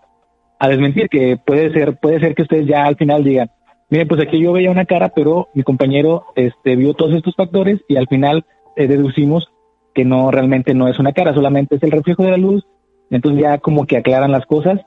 [0.60, 3.50] a desmentir, que puede ser, puede ser que ustedes ya al final digan,
[3.90, 7.80] miren, pues aquí yo veía una cara, pero mi compañero este, vio todos estos factores
[7.88, 8.46] y al final
[8.76, 9.52] eh, deducimos
[9.94, 12.66] que no, realmente no es una cara, solamente es el reflejo de la luz,
[13.10, 14.80] entonces ya como que aclaran las cosas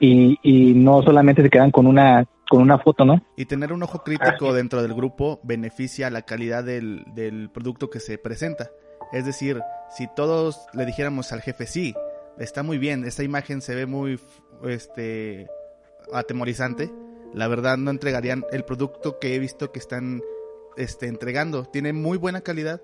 [0.00, 3.22] y, y no solamente se quedan con una con una foto, ¿no?
[3.36, 8.00] Y tener un ojo crítico dentro del grupo beneficia la calidad del, del producto que
[8.00, 8.70] se presenta.
[9.12, 11.94] Es decir, si todos le dijéramos al jefe, sí,
[12.38, 14.18] está muy bien, esta imagen se ve muy
[14.64, 15.46] este
[16.12, 16.90] atemorizante,
[17.34, 20.22] la verdad no entregarían el producto que he visto que están
[20.76, 21.64] este, entregando.
[21.64, 22.80] Tiene muy buena calidad,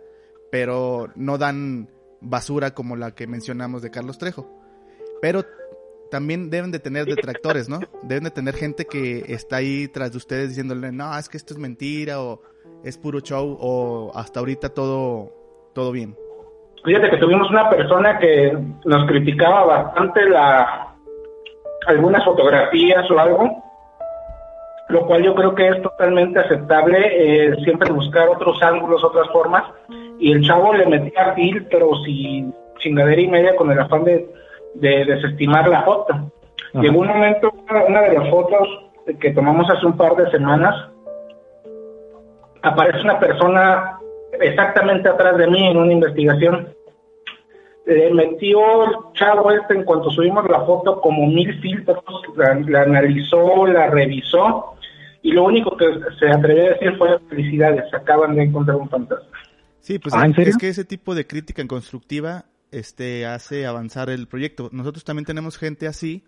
[0.55, 1.89] pero no dan
[2.21, 4.49] basura como la que mencionamos de Carlos Trejo.
[5.21, 5.43] Pero
[6.13, 7.81] también deben de tener detractores, ¿no?
[8.05, 11.55] Deben de tener gente que está ahí tras de ustedes diciéndole, no, es que esto
[11.55, 12.41] es mentira o
[12.85, 15.33] es puro show o hasta ahorita todo,
[15.75, 16.17] todo bien.
[16.85, 20.95] Fíjate que tuvimos una persona que nos criticaba bastante la
[21.89, 23.65] algunas fotografías o algo,
[24.89, 29.65] lo cual yo creo que es totalmente aceptable, eh, siempre buscar otros ángulos, otras formas,
[30.25, 31.35] y el chavo le metía
[31.71, 34.27] pero sin chingadera y media con el afán de,
[34.73, 36.33] desestimar la foto.
[36.81, 37.53] Llegó un momento,
[37.87, 38.67] una de las fotos
[39.21, 40.89] que tomamos hace un par de semanas,
[42.63, 43.99] aparece una persona
[44.41, 46.75] exactamente atrás de mí en una investigación.
[47.85, 52.03] Le metió el chavo este en cuanto subimos la foto como mil filtros,
[52.35, 54.73] la, analizó, la revisó
[55.21, 55.85] y lo único que
[56.19, 59.29] se atrevió a decir fue felicidades, acaban de encontrar un fantasma.
[59.85, 64.27] Sí, pues ah, es que ese tipo de crítica en constructiva este, hace avanzar el
[64.27, 64.71] proyecto.
[64.73, 66.25] Nosotros también tenemos gente así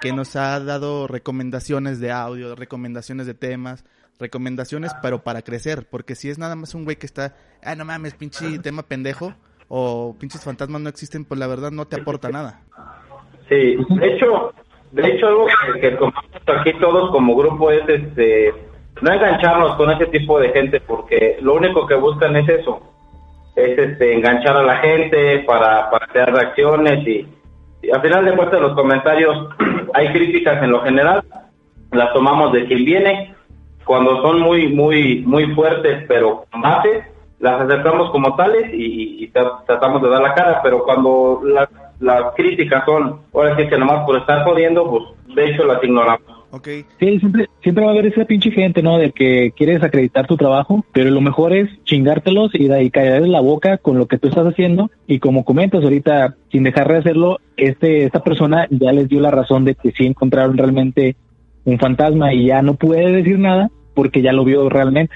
[0.00, 3.84] que nos ha dado recomendaciones de audio, recomendaciones de temas,
[4.18, 7.84] recomendaciones, pero para crecer, porque si es nada más un güey que está, ah, no
[7.84, 9.34] mames, pinche tema pendejo,
[9.68, 12.64] o pinches fantasmas no existen, pues la verdad no te aporta nada.
[13.48, 14.52] Sí, de hecho,
[14.90, 15.46] de hecho algo
[15.80, 16.24] que, tomamos
[16.58, 18.52] aquí todos como grupo es este
[19.02, 22.80] no engancharnos con ese tipo de gente porque lo único que buscan es eso,
[23.56, 27.26] es este enganchar a la gente para, para hacer reacciones y,
[27.82, 29.48] y al final de cuentas los comentarios
[29.94, 31.22] hay críticas en lo general,
[31.92, 33.34] las tomamos de quien viene
[33.84, 36.62] cuando son muy, muy, muy fuertes, pero con
[37.40, 39.26] las aceptamos como tales y,
[39.66, 41.40] tratamos de dar la cara, pero cuando
[41.98, 46.39] las críticas son, ahora sí que nomás por estar jodiendo, pues de hecho las ignoramos.
[46.52, 46.84] Okay.
[46.98, 48.98] Sí, siempre, siempre va a haber esa pinche gente, ¿no?
[48.98, 53.40] De que quieres acreditar tu trabajo, pero lo mejor es chingártelos y, y callarles la
[53.40, 54.90] boca con lo que tú estás haciendo.
[55.06, 59.30] Y como comentas ahorita, sin dejar de hacerlo, este, esta persona ya les dio la
[59.30, 61.16] razón de que sí encontraron realmente
[61.64, 65.14] un fantasma y ya no puede decir nada porque ya lo vio realmente.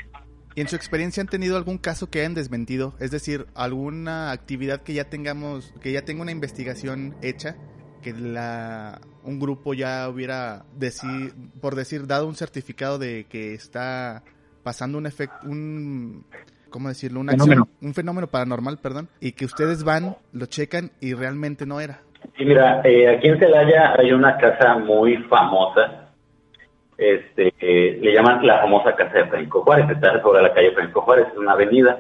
[0.57, 2.95] ¿Y en su experiencia han tenido algún caso que hayan desmentido?
[3.01, 7.57] Es decir, alguna actividad que ya tengamos, que ya tenga una investigación hecha,
[8.05, 10.63] que la, un grupo ya hubiera,
[11.61, 14.23] por decir, dado un certificado de que está
[14.63, 16.25] pasando un efecto, un,
[16.71, 17.21] ¿cómo decirlo?
[17.21, 17.69] Una fenómeno.
[17.83, 22.01] un fenómeno paranormal, perdón, y que ustedes van, lo checan y realmente no era.
[22.37, 26.05] Sí, mira, eh, aquí en Celaya hay una casa muy famosa
[26.97, 31.27] este, le llaman la famosa casa de Franco Juárez, está sobre la calle Franco Juárez,
[31.33, 31.99] es una avenida.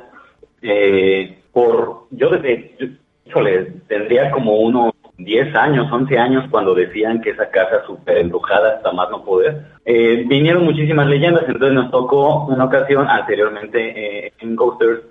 [0.63, 2.77] Eh, por, yo desde,
[3.25, 8.77] híjole, tendría como unos 10 años, 11 años, cuando decían que esa casa súper embrujada
[8.77, 14.33] hasta más no poder, eh, vinieron muchísimas leyendas, entonces nos tocó una ocasión anteriormente eh,
[14.41, 15.03] en Ghosters,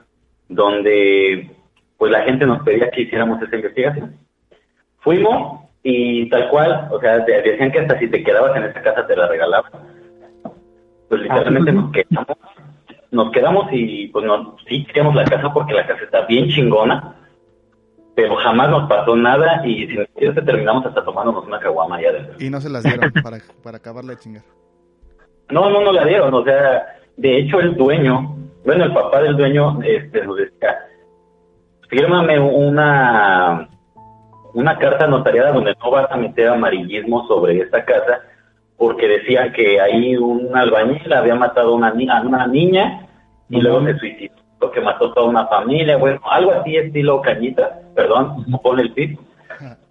[0.49, 1.49] donde
[1.97, 4.17] pues la gente nos pedía que hiciéramos esa investigación.
[4.99, 9.07] Fuimos y tal cual, o sea, decían que hasta si te quedabas en esa casa
[9.07, 9.71] te la regalaban.
[11.07, 12.37] Pues literalmente nos quedamos,
[13.11, 17.15] nos quedamos y pues no, sí queríamos la casa porque la casa está bien chingona,
[18.15, 22.35] pero jamás nos pasó nada y sin siquiera terminamos hasta tomándonos una caguama allá adentro.
[22.39, 24.43] Y no se las dieron para, para acabarla de chingar.
[25.49, 29.35] No, no, no la dieron, o sea, de hecho el dueño, bueno, el papá del
[29.35, 30.77] dueño este, nos decía,
[31.89, 33.69] fírmame una,
[34.53, 38.21] una carta notariada donde no vas a meter amarillismo sobre esta casa,
[38.77, 43.07] porque decía que ahí un albañil había matado a una, a una niña
[43.49, 44.35] y luego se suicidó,
[44.71, 49.19] que mató toda una familia, bueno, algo así estilo cañita, perdón, pone el tip.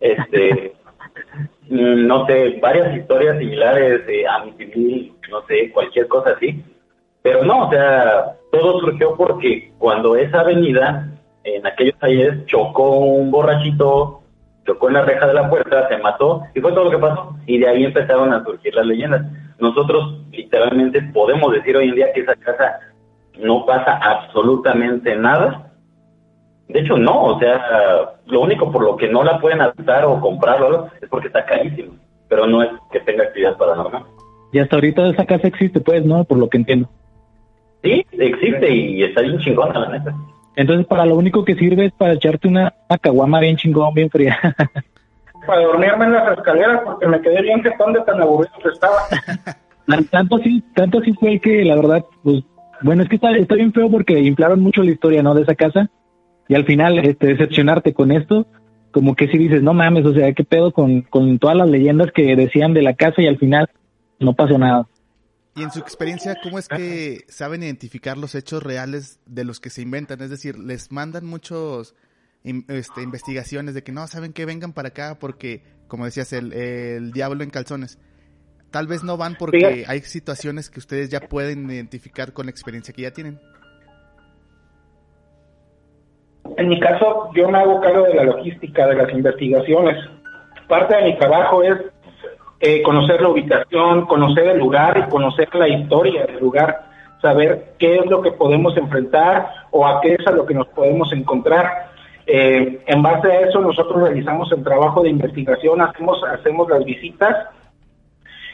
[0.00, 0.72] Este,
[1.68, 6.64] no sé, varias historias similares de Amityville, no sé, cualquier cosa así.
[7.22, 11.08] Pero no, o sea, todo surgió porque cuando esa avenida,
[11.44, 14.22] en aquellos años, chocó un borrachito,
[14.66, 17.36] chocó en la reja de la puerta, se mató, y fue todo lo que pasó.
[17.46, 19.22] Y de ahí empezaron a surgir las leyendas.
[19.58, 22.80] Nosotros, literalmente, podemos decir hoy en día que esa casa
[23.38, 25.72] no pasa absolutamente nada.
[26.68, 30.20] De hecho, no, o sea, lo único por lo que no la pueden adaptar o
[30.20, 30.58] comprar
[31.00, 31.92] es porque está carísimo,
[32.28, 34.04] pero no es que tenga actividad paranormal.
[34.52, 36.24] Y hasta ahorita esa casa existe, pues, ¿no?
[36.24, 36.88] Por lo que entiendo.
[37.82, 40.14] Sí, existe y está bien chingona, la neta.
[40.56, 44.38] Entonces, para lo único que sirve es para echarte una, caguama bien chingón, bien fría.
[45.46, 48.98] para dormirme en las escaleras porque me quedé bien jetón de tan aburrido que estaba.
[50.10, 52.44] tanto así, tanto así fue que la verdad, pues,
[52.82, 55.34] bueno, es que está, está bien feo porque inflaron mucho la historia, ¿no?
[55.34, 55.90] De esa casa.
[56.48, 58.46] Y al final, este, decepcionarte con esto,
[58.90, 62.10] como que si dices, no mames, o sea, ¿qué pedo con, con todas las leyendas
[62.12, 63.70] que decían de la casa y al final
[64.18, 64.86] no pasó nada?
[65.54, 69.70] Y en su experiencia, ¿cómo es que saben identificar los hechos reales de los que
[69.70, 70.20] se inventan?
[70.22, 71.94] Es decir, les mandan muchos
[72.42, 77.12] este, investigaciones de que no, saben que vengan para acá porque, como decías, el, el
[77.12, 77.98] diablo en calzones.
[78.72, 82.94] Tal vez no van porque hay situaciones que ustedes ya pueden identificar con la experiencia
[82.94, 83.38] que ya tienen.
[86.56, 89.96] En mi caso, yo me hago cargo de la logística, de las investigaciones.
[90.68, 91.78] Parte de mi trabajo es
[92.60, 96.86] eh, conocer la ubicación, conocer el lugar y conocer la historia del lugar,
[97.20, 100.68] saber qué es lo que podemos enfrentar o a qué es a lo que nos
[100.68, 101.90] podemos encontrar.
[102.26, 107.36] Eh, en base a eso nosotros realizamos el trabajo de investigación, hacemos, hacemos las visitas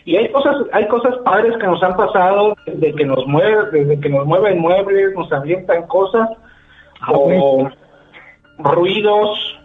[0.08, 4.00] y hay cosas, hay cosas padres que nos han pasado desde que nos mueve, desde
[4.00, 6.30] que nos mueven muebles, nos avientan cosas
[7.02, 7.68] ah, o
[8.58, 9.60] ruidos.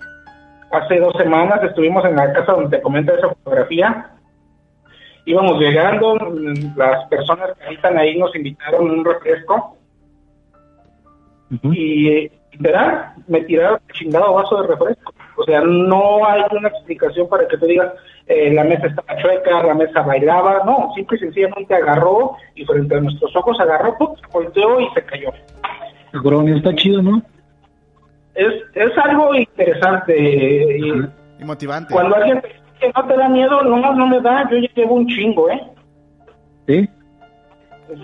[0.72, 4.10] Hace dos semanas estuvimos en la casa donde te comenta esa fotografía
[5.26, 6.18] íbamos llegando,
[6.76, 9.78] las personas que están ahí nos invitaron un refresco
[11.62, 12.30] y
[12.60, 15.14] verán, me tiraron chingado vaso de refresco.
[15.38, 17.94] O sea, no hay una explicación para que te digas,
[18.28, 22.96] eh, la mesa estaba chueca, la mesa bailaba, no, simple y sencillamente agarró y frente
[22.96, 23.96] a nuestros ojos agarró,
[24.32, 25.32] volteó y se cayó.
[26.14, 27.22] El está chido, ¿no?
[28.36, 30.90] Es, es algo interesante y,
[31.40, 31.94] y motivante.
[31.94, 32.42] Cuando alguien
[32.96, 35.62] no te da miedo, no, no me da, yo ya llevo un chingo, ¿eh?
[36.68, 36.90] ¿Sí?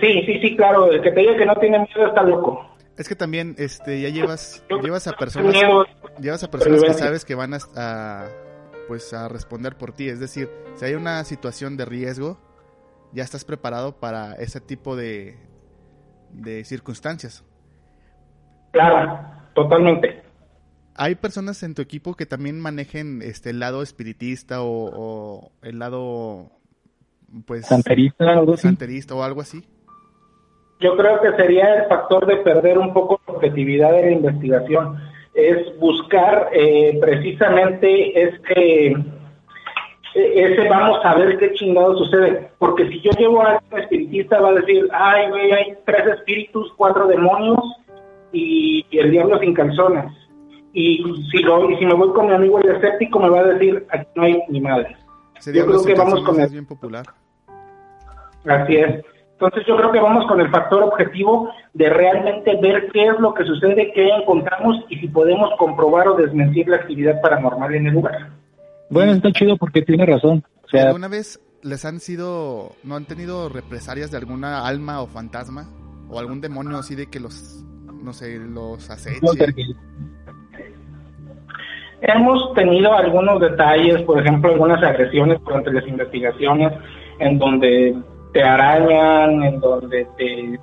[0.01, 2.65] Sí, sí, sí, claro, el que te diga que no tiene miedo está loco.
[2.97, 5.55] Es que también este ya llevas llevas a personas
[6.19, 8.27] llevas a personas que sabes que van a,
[8.89, 12.37] pues a responder por ti, es decir, si hay una situación de riesgo,
[13.13, 15.37] ya estás preparado para ese tipo de
[16.31, 17.43] de circunstancias.
[18.71, 19.19] Claro,
[19.53, 20.21] totalmente.
[20.95, 26.51] ¿Hay personas en tu equipo que también manejen este el lado espiritista o, el lado
[27.45, 28.25] pues santerista,
[28.57, 29.63] santerista o algo así?
[30.81, 34.97] Yo creo que sería el factor de perder un poco la objetividad de la investigación.
[35.33, 38.89] Es buscar eh, precisamente este
[40.15, 42.49] e, ese vamos a ver qué chingado sucede.
[42.57, 46.73] Porque si yo llevo a un espiritista va a decir, ay, güey, hay tres espíritus,
[46.75, 47.59] cuatro demonios
[48.31, 50.11] y, y el diablo sin calzones
[50.73, 53.43] y si, lo, y si me voy con mi amigo el escéptico me va a
[53.45, 54.95] decir aquí no hay ni madre.
[55.53, 56.49] yo creo que vamos con el...
[56.49, 57.05] bien popular.
[58.45, 59.03] Así es.
[59.39, 63.33] Entonces yo creo que vamos con el factor objetivo de realmente ver qué es lo
[63.33, 67.93] que sucede, qué encontramos y si podemos comprobar o desmentir la actividad paranormal en el
[67.93, 68.31] lugar.
[68.89, 70.43] Bueno, está chido porque tiene razón.
[70.65, 75.07] O sea, ¿Alguna vez les han sido, no han tenido represalias de alguna alma o
[75.07, 75.69] fantasma
[76.09, 77.63] o algún demonio así de que los,
[78.03, 79.25] no sé, los aceche?
[82.01, 86.73] Hemos tenido algunos detalles, por ejemplo, algunas agresiones durante las investigaciones
[87.19, 87.95] en donde
[88.33, 90.59] te arañan, en donde te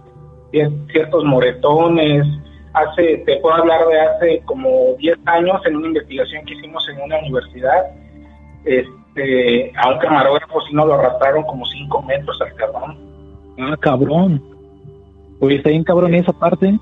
[0.92, 2.26] ciertos moretones.
[2.72, 7.00] Hace, te puedo hablar de hace como 10 años en una investigación que hicimos en
[7.00, 7.86] una universidad.
[8.64, 12.98] Este, a un camarógrafo si no lo arrastraron como 5 metros al cabrón.
[13.58, 14.42] Ah, cabrón.
[15.40, 16.78] Oye, está bien cabrón esa parte.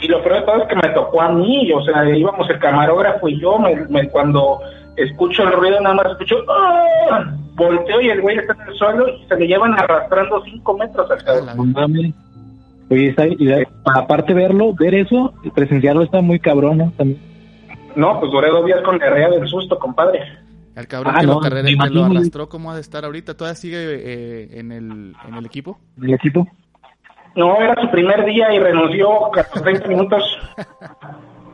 [0.00, 2.58] Y lo peor de todo es que me tocó a mí, o sea, íbamos el
[2.58, 4.60] camarógrafo y yo, me, cuando
[4.96, 7.34] escucho el ruido nada más escucho, ¡ah!
[7.56, 11.10] Volteo y el güey está en el suelo y se le llevan arrastrando 5 metros
[11.10, 12.14] al cabrón.
[12.88, 13.48] Oye, está, y
[13.84, 16.92] aparte verlo, ver eso, presenciarlo está muy cabrón, ¿no?
[16.96, 17.20] También.
[17.96, 20.20] No, pues duré dos días con diarrea del susto, compadre.
[20.76, 23.34] El cabrón ah, que, lo, carrera, que lo arrastró, ¿cómo ha de estar ahorita?
[23.34, 25.78] ¿Todavía sigue eh, en, el, en el equipo?
[26.00, 26.46] ¿El equipo?
[27.34, 30.22] No, era su primer día y renunció a 30 minutos.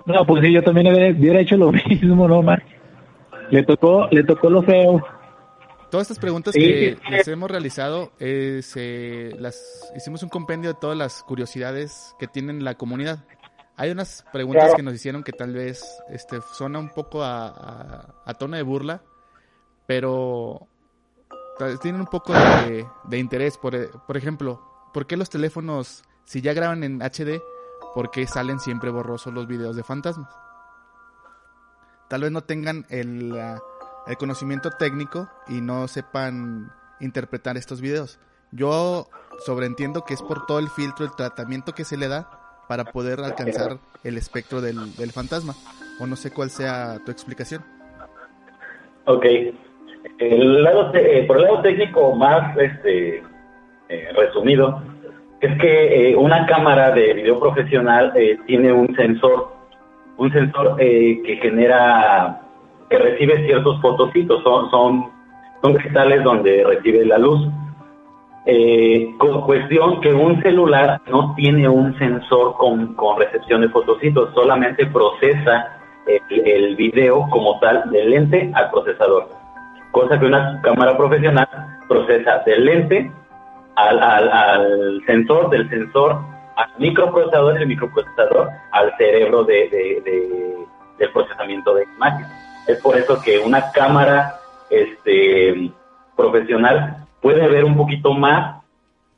[0.05, 2.65] No, pues sí, yo también hubiera hecho lo mismo, ¿no, Mark?
[3.51, 5.01] Le tocó, le tocó lo feo.
[5.93, 8.63] Todas estas preguntas que les hemos realizado, eh,
[9.39, 13.27] las hicimos un compendio de todas las curiosidades que tienen la comunidad.
[13.77, 18.35] Hay unas preguntas que nos hicieron que tal vez este, suena un poco a, a,
[18.39, 19.03] tono de burla,
[19.87, 20.67] pero
[21.83, 23.59] tienen un poco de, interés.
[23.59, 24.63] Por, por ejemplo,
[24.95, 27.43] ¿por qué los teléfonos, si ya graban en HD,
[27.95, 30.35] por qué salen siempre borrosos los videos de fantasmas?
[32.09, 33.35] Tal vez no tengan el
[34.07, 38.19] el conocimiento técnico y no sepan interpretar estos videos.
[38.51, 39.09] Yo
[39.45, 42.29] sobreentiendo que es por todo el filtro, el tratamiento que se le da
[42.69, 44.77] para poder alcanzar el espectro del,
[45.13, 45.55] fantasma.
[46.01, 47.63] O no sé cuál sea tu explicación.
[49.07, 49.27] Ok.
[50.19, 53.23] El lado eh, por el lado técnico más este,
[53.89, 54.83] eh, resumido,
[55.41, 58.13] es que eh, una cámara de video profesional
[58.47, 59.53] tiene un sensor,
[60.17, 62.43] un sensor que genera
[62.93, 65.11] que recibe ciertos fotocitos, son, son,
[65.63, 67.49] son cristales donde recibe la luz.
[68.45, 74.35] Eh, con cuestión que un celular no tiene un sensor con, con recepción de fotocitos,
[74.35, 79.29] solamente procesa el, video como tal del lente al procesador,
[79.93, 81.49] cosa que una cámara profesional
[81.89, 83.11] procesa del lente
[83.77, 86.19] al, al, al sensor, del sensor
[86.57, 90.67] al microprocesador, el microprocesador al cerebro de, de,
[90.99, 92.42] del procesamiento de imágenes.
[92.67, 94.41] Es por eso que una cámara
[94.71, 95.71] este,
[96.17, 98.63] profesional puede ver un poquito más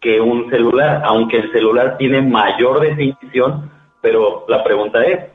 [0.00, 3.70] que un celular, aunque el celular tiene mayor definición,
[4.02, 5.30] pero la pregunta es,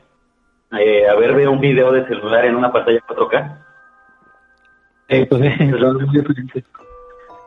[0.78, 3.64] eh, a ver, ve un video de celular en una pantalla 4K.
[5.08, 5.42] Eh, pues,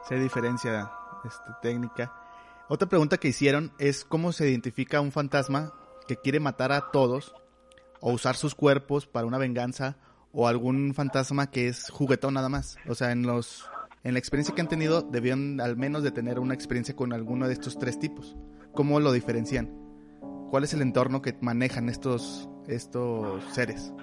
[0.09, 0.91] Se diferencia
[1.23, 2.11] este, técnica.
[2.67, 5.71] Otra pregunta que hicieron es cómo se identifica un fantasma
[6.07, 7.33] que quiere matar a todos
[8.01, 9.95] o usar sus cuerpos para una venganza
[10.33, 12.77] o algún fantasma que es juguetón nada más.
[12.87, 13.69] O sea, en los
[14.03, 17.47] en la experiencia que han tenido debían al menos de tener una experiencia con alguno
[17.47, 18.35] de estos tres tipos.
[18.73, 19.71] ¿Cómo lo diferencian?
[20.49, 23.93] ¿Cuál es el entorno que manejan estos estos seres?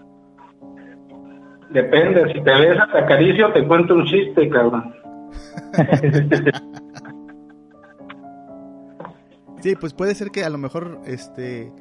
[1.70, 4.94] Depende, si te ves a acaricio te cuento un chiste, cabrón.
[9.60, 11.72] sí, pues puede ser que a lo mejor este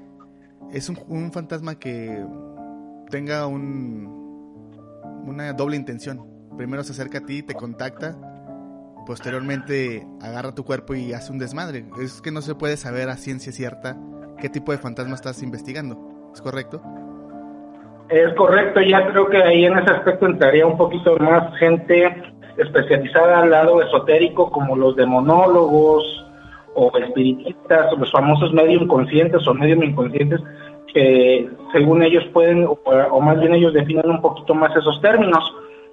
[0.72, 2.24] es un, un fantasma que
[3.10, 4.19] tenga un
[5.30, 6.26] una doble intención.
[6.58, 8.18] Primero se acerca a ti, te contacta,
[9.06, 11.86] posteriormente agarra tu cuerpo y hace un desmadre.
[12.02, 13.98] Es que no se puede saber a ciencia cierta
[14.42, 15.98] qué tipo de fantasma estás investigando.
[16.34, 16.82] ¿Es correcto?
[18.10, 22.12] Es correcto, ya creo que ahí en ese aspecto entraría un poquito más gente
[22.58, 26.26] especializada al lado esotérico como los demonólogos
[26.74, 30.42] o espiritistas los famosos medios inconscientes o medios inconscientes
[30.94, 35.44] que según ellos pueden, o, más bien ellos definen un poquito más esos términos.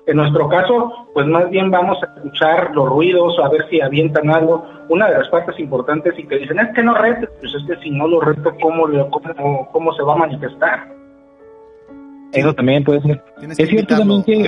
[0.06, 4.30] En nuestro caso, pues más bien vamos a escuchar los ruidos, a ver si avientan
[4.30, 4.64] algo.
[4.88, 7.82] Una de las partes importantes y que dicen, es que no retes, pues es que
[7.82, 10.86] si no lo reto, ¿cómo, cómo, cómo se va a manifestar?
[12.32, 13.22] Eso también puede ser.
[13.58, 14.46] Es cierto también que...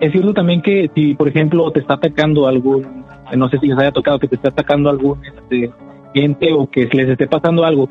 [0.00, 3.78] Es cierto también que si, por ejemplo, te está atacando algún, no sé si les
[3.78, 5.72] haya tocado, que te está atacando algún este,
[6.12, 7.88] gente o que les esté pasando algo,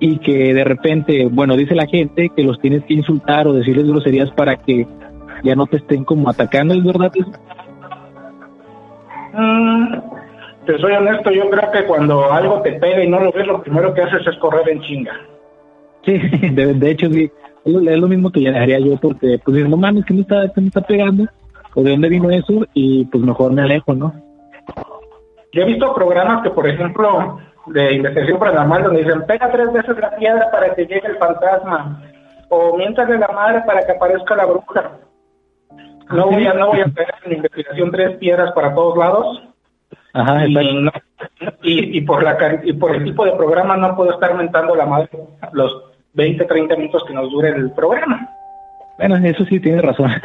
[0.00, 3.88] y que de repente, bueno, dice la gente que los tienes que insultar o decirles
[3.88, 4.86] groserías para que
[5.42, 7.12] ya no te estén como atacando, ¿es verdad
[9.32, 9.94] mm,
[10.66, 13.62] te soy honesto, yo creo que cuando algo te pega y no lo ves, lo
[13.62, 15.12] primero que haces es correr en chinga.
[16.04, 16.18] Sí,
[16.52, 17.30] de, hecho sí,
[17.64, 20.60] es lo, mismo que ya haría yo porque pues no mames, que me está, que
[20.60, 21.24] me está pegando?
[21.74, 22.66] ¿O de dónde vino eso?
[22.74, 24.12] Y pues mejor me alejo, ¿no?
[25.52, 27.38] Yo he visto programas que, por ejemplo,
[27.72, 32.02] de investigación paranormal donde dicen, pega tres veces la piedra para que llegue el fantasma.
[32.50, 34.90] o miéntale la madre para que aparezca la bruja.
[36.10, 39.42] No voy a, no voy a pegar en investigación tres piedras para todos lados.
[40.14, 40.90] Ajá, y, no-
[41.62, 44.86] y, y por la y por el tipo de programa no puedo estar mentando la
[44.86, 45.10] madre
[45.52, 48.28] los 20, 30 minutos que nos dure el programa.
[48.96, 50.10] Bueno, eso sí tiene razón.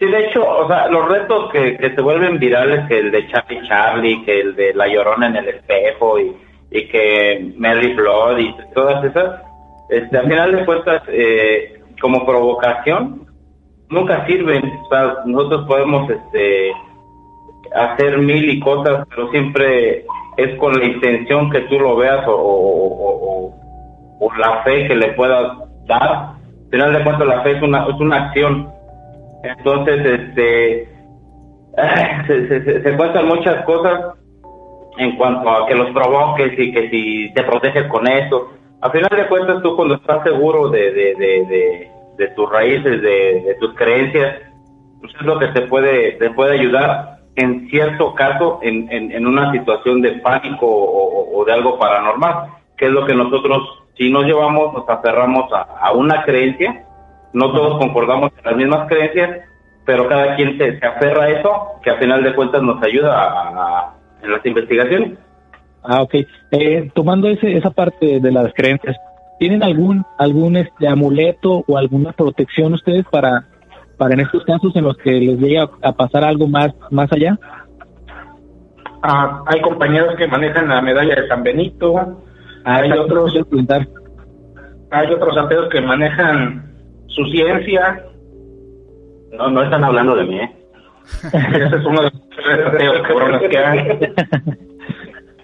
[0.00, 3.28] Sí, de hecho, o sea, los retos que, que se vuelven virales, que el de
[3.28, 6.34] Charlie Charlie, que el de La Llorona en el espejo y,
[6.70, 9.42] y que Mary Blood y todas esas,
[9.90, 13.26] este, al final de cuentas, eh, como provocación,
[13.90, 14.64] nunca sirven.
[14.86, 16.72] O sea, nosotros podemos este,
[17.74, 20.06] hacer mil y cosas, pero siempre
[20.38, 23.54] es con la intención que tú lo veas o, o- o-
[24.20, 26.10] o- la fe que le puedas dar.
[26.10, 28.70] Al final de cuentas, la fe es una, es una acción.
[29.42, 30.88] Entonces, este,
[32.26, 34.14] se, se, se- cuentan muchas cosas
[34.98, 38.50] en cuanto a que los provoques y que si te proteges con eso.
[38.82, 43.56] Al final de cuentas, tú cuando estás seguro de, de, de, de, tus raíces, de,
[43.60, 44.36] tus creencias,
[45.00, 49.26] pues es lo que te puede, te puede ayudar en cierto caso en, en, en
[49.26, 53.62] una situación de pánico o- o de algo paranormal, que es lo que nosotros,
[53.96, 56.84] si nos llevamos, nos aferramos a, a una creencia,
[57.32, 59.40] no todos concordamos en las mismas creencias,
[59.84, 61.50] pero cada quien se, se aferra a eso,
[61.82, 65.18] que al final de cuentas nos ayuda a- a- en las investigaciones.
[65.82, 66.14] Ah, ok.
[66.50, 68.96] Eh, tomando ese, esa parte de las creencias,
[69.38, 73.46] ¿tienen algún algún este amuleto o alguna protección ustedes para
[73.96, 77.10] para en estos casos en los que les llegue a, a pasar algo más más
[77.12, 77.38] allá?
[79.02, 81.94] Ah, hay compañeros que manejan la medalla de San Benito,
[82.64, 83.34] hay exacto, otros,
[84.90, 86.69] hay otros santeros que manejan
[87.10, 88.04] su ciencia,
[89.32, 90.56] No, no están hablando de mí, ¿eh?
[91.32, 94.14] ese es uno de los cabrones que hay.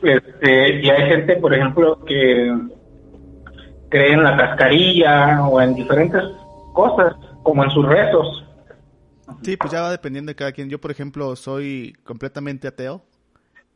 [0.02, 2.54] Este, y hay gente, por ejemplo, que
[3.88, 6.22] cree en la cascarilla o en diferentes
[6.72, 8.44] cosas, como en sus rezos.
[9.42, 10.68] Sí, pues ya va dependiendo de cada quien.
[10.68, 13.02] Yo, por ejemplo, soy completamente ateo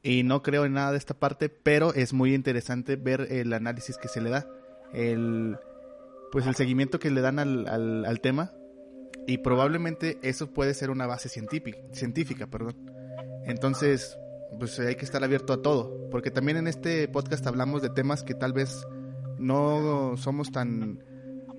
[0.03, 3.99] y no creo en nada de esta parte, pero es muy interesante ver el análisis
[3.99, 4.47] que se le da,
[4.93, 5.57] el
[6.31, 8.53] pues el seguimiento que le dan al, al, al tema
[9.27, 12.77] y probablemente eso puede ser una base científica, científica, perdón.
[13.45, 14.19] Entonces,
[14.59, 18.23] pues hay que estar abierto a todo, porque también en este podcast hablamos de temas
[18.23, 18.87] que tal vez
[19.39, 21.05] no somos tan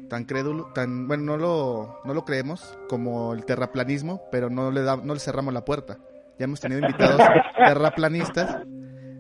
[0.10, 4.82] tan crédulo, tan bueno, no lo no lo creemos como el terraplanismo, pero no le
[4.82, 5.98] da, no le cerramos la puerta.
[6.38, 7.22] Ya hemos tenido invitados
[7.58, 8.66] terraplanistas.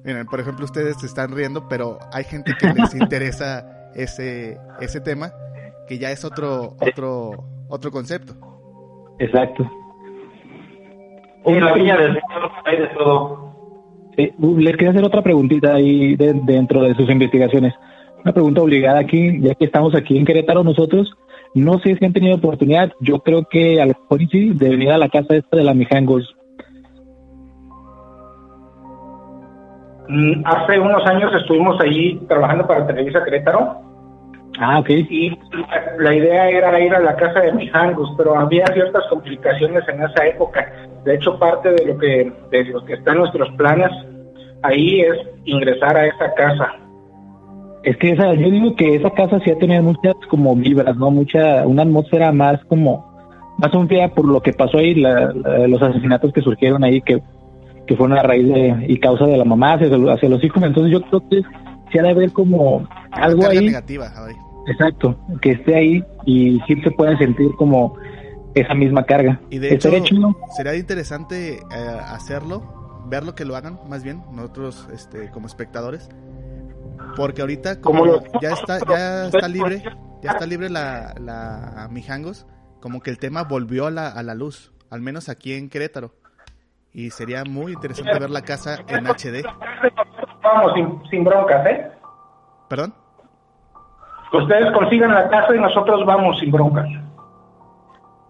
[0.03, 5.01] Miren, por ejemplo, ustedes se están riendo, pero hay gente que les interesa ese ese
[5.01, 5.31] tema
[5.87, 7.31] que ya es otro otro
[7.69, 8.33] otro concepto.
[9.19, 9.69] Exacto.
[11.45, 13.51] En la viña del Señor hay de todo.
[14.57, 17.73] Les quería hacer otra preguntita ahí de- dentro de sus investigaciones.
[18.23, 21.11] Una pregunta obligada aquí, ya que estamos aquí en Querétaro nosotros.
[21.55, 24.69] No sé si han tenido oportunidad, yo creo que a lo mejor y sí, de
[24.69, 26.35] venir a la casa esta de la Mijangos.
[30.45, 33.77] Hace unos años estuvimos allí trabajando para Televisa Querétaro
[34.59, 34.89] Ah, ok.
[34.89, 35.37] y
[35.97, 40.25] la, idea era ir a la casa de Mijangos, pero había ciertas complicaciones en esa
[40.27, 40.67] época.
[41.05, 43.89] De hecho, parte de lo que de lo que está en nuestros planes
[44.63, 46.73] ahí es ingresar a esa casa.
[47.83, 51.09] Es que esa, yo digo que esa casa sí ha tenido muchas como vibras, ¿no?
[51.09, 53.09] Mucha, una atmósfera más como,
[53.57, 57.19] más sombría por lo que pasó ahí, la- la- los asesinatos que surgieron ahí, que,
[57.91, 60.63] que fueron a raíz de, y causa de la mamá hacia, hacia los hijos.
[60.63, 61.41] Entonces yo creo que
[61.91, 63.65] sí ha de haber como algo Carga ahí.
[63.65, 64.35] negativa, ahí.
[64.67, 67.95] Exacto, que esté ahí y sí se puede sentir como
[68.53, 69.41] esa misma carga.
[69.49, 69.89] Y de hecho,
[70.55, 71.59] sería interesante eh,
[72.07, 76.09] hacerlo, verlo que lo hagan, más bien, nosotros este, como espectadores.
[77.15, 79.83] Porque ahorita, como Como lo- ya está, ya está libre,
[80.21, 82.45] ya está libre la, la Mijangos,
[82.79, 86.13] como que el tema volvió a la, a la luz, al menos aquí en Querétaro.
[86.93, 89.43] Y sería muy interesante ver la casa en HD.
[90.43, 91.87] Vamos sin, sin broncas, ¿eh?
[92.67, 92.93] ¿Perdón?
[94.33, 96.87] Ustedes consigan la casa y nosotros vamos sin broncas.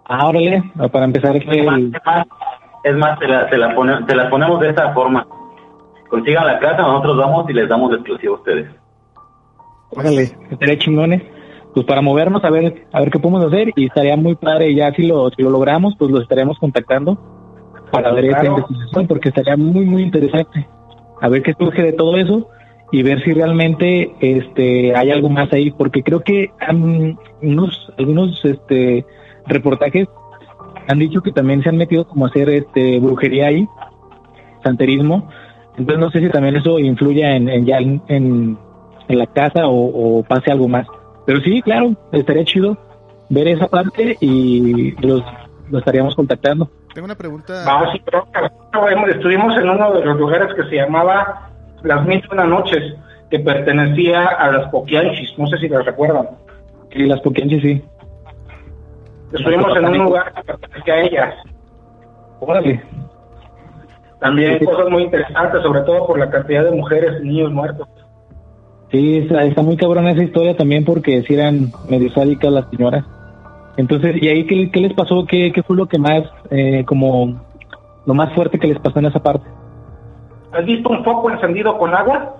[0.05, 2.27] Ah, órale, para empezar Es más, el, es más,
[2.83, 5.25] es más, te, la, te, la pone- te la ponemos de esta forma.
[6.09, 8.69] Consigan la casa, nosotros vamos y les damos de exclusivo a ustedes.
[9.91, 11.23] órale, estaría chingones.
[11.73, 14.91] Pues para movernos a ver, a ver qué podemos hacer y estaría muy padre ya
[14.91, 17.17] si lo, si lo logramos, pues los estaremos contactando
[17.91, 18.57] para ver esta Claro.
[18.57, 20.67] investigación porque estaría muy muy interesante.
[21.21, 22.49] A ver qué surge de todo eso
[22.91, 28.43] y ver si realmente este hay algo más ahí porque creo que han, unos algunos
[28.43, 29.05] este
[29.47, 30.07] reportajes
[30.87, 33.67] han dicho que también se han metido como a hacer este brujería ahí,
[34.63, 35.29] santerismo.
[35.77, 38.57] Entonces no sé si también eso influye en, en ya en, en,
[39.07, 40.87] la casa o, o pase algo más.
[41.25, 42.77] Pero sí, claro, estaría chido
[43.29, 45.21] ver esa parte y los,
[45.69, 46.69] lo estaríamos contactando.
[46.93, 47.63] Tengo una pregunta.
[47.67, 48.27] Ah, sí, pero
[48.79, 51.49] bueno, estuvimos en uno de los lugares que se llamaba
[51.83, 52.95] Las Mil Una Noches,
[53.29, 56.27] que pertenecía a las Poquianchis, no sé si las recuerdan.
[56.91, 57.83] Y las Poquianchis, sí.
[59.33, 61.35] Estuvimos en un lugar que pertenecía a ellas.
[62.41, 62.83] Órale.
[64.19, 64.65] También Sí.
[64.65, 67.87] cosas muy interesantes, sobre todo por la cantidad de mujeres y niños muertos.
[68.91, 73.05] Sí, está, está muy cabrona esa historia también porque si eran medio sádicas las señoras.
[73.77, 75.25] Entonces, ¿y ahí qué, qué les pasó?
[75.27, 77.41] ¿Qué, qué fue lo que más, eh, como,
[78.05, 79.47] lo más fuerte que les pasó en esa parte?
[80.51, 82.35] ¿Has visto un foco encendido con agua?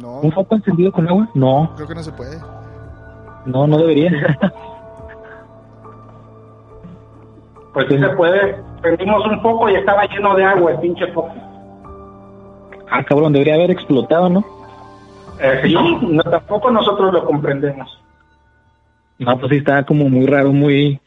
[0.00, 1.28] No, ¿Un foco encendido con agua?
[1.34, 2.38] No, creo que no se puede.
[3.46, 4.10] no, no debería.
[7.72, 8.62] Pues sí se puede.
[8.82, 11.32] Prendimos un foco y estaba lleno de agua el pinche foco.
[12.90, 14.44] ah, cabrón, debería haber explotado, ¿no?
[15.40, 17.98] Eh, sí, no, tampoco nosotros lo comprendemos.
[19.18, 21.00] No, pues sí, está como muy raro, muy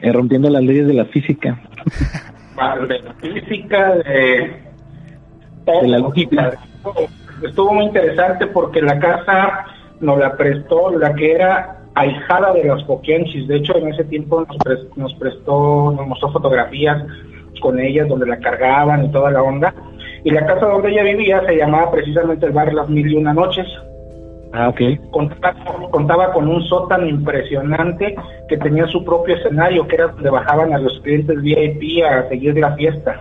[0.00, 1.60] eh, rompiendo las leyes de la física.
[2.88, 4.56] De la física, de...
[5.82, 6.52] la lógica.
[7.42, 9.64] Estuvo muy interesante porque la casa
[10.00, 13.48] nos la prestó la que era ahijada de los Poquianchis.
[13.48, 17.02] De hecho, en ese tiempo nos, pres- nos prestó, nos mostró fotografías
[17.60, 19.74] con ellas donde la cargaban y toda la onda.
[20.22, 23.32] Y la casa donde ella vivía se llamaba precisamente el bar Las Mil y Una
[23.32, 23.66] Noches.
[24.52, 24.80] Ah, ok.
[25.10, 25.54] Contaba,
[25.90, 28.16] contaba con un sótano impresionante
[28.48, 32.58] que tenía su propio escenario, que era donde bajaban a los clientes VIP a seguir
[32.58, 33.20] la fiesta.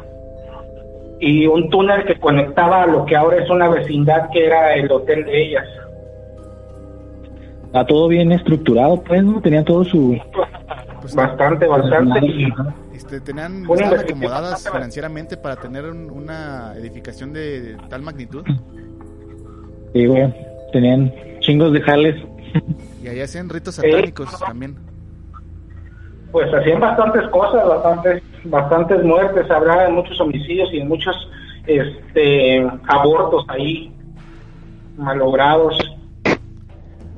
[1.19, 4.91] Y un túnel que conectaba a lo que ahora es una vecindad que era el
[4.91, 5.65] hotel de ellas.
[7.65, 9.39] Está todo bien estructurado, pues, ¿no?
[9.41, 10.17] Tenía todo su...
[11.01, 12.25] Pues, Bastante, bastante.
[12.25, 12.47] Y
[12.95, 18.43] este, tenían, estaban acomodadas financieramente para tener un- una edificación de tal magnitud.
[19.93, 20.33] Sí, güey.
[20.71, 22.15] Tenían chingos de jales.
[23.03, 24.75] Y allá hacen ritos satánicos también.
[26.31, 31.15] pues hacían bastantes cosas, bastantes, bastantes muertes, habrá muchos homicidios y muchos
[31.65, 33.91] este, abortos ahí
[34.97, 35.77] malogrados.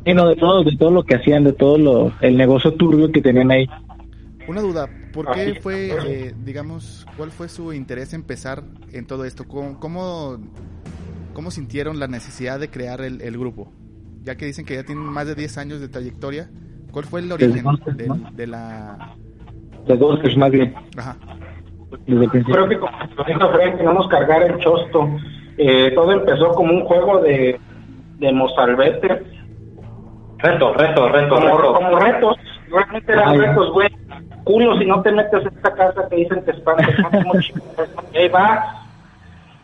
[0.06, 3.12] Sí, no, de todo, de todo lo que hacían, de todo lo, el negocio turbio
[3.12, 3.68] que tenían ahí.
[4.48, 9.48] Una duda, ¿por qué fue, eh, digamos, cuál fue su interés empezar en todo esto?
[9.48, 10.40] ¿Cómo, cómo,
[11.34, 13.72] cómo sintieron la necesidad de crear el, el grupo?
[14.24, 16.50] Ya que dicen que ya tienen más de 10 años de trayectoria,
[16.92, 17.78] ¿cuál fue el origen ¿no?
[18.32, 19.16] de la...
[19.88, 21.18] De Ghosters, más bien, Ajá.
[22.06, 22.30] Creo
[22.70, 25.10] que como lo dijo Fred, que no nos cargara el chosto.
[25.58, 27.60] Eh, todo empezó como un juego de,
[28.20, 29.24] de mozalbete,
[30.42, 31.74] Reto, reto, reto, como, reto.
[31.74, 32.38] como retos.
[32.72, 33.48] Realmente eran ya.
[33.48, 33.90] retos, güey.
[34.44, 38.18] Culo, si no te metes en esta casa que dicen que espanta, como chingados, y
[38.18, 38.81] ahí va.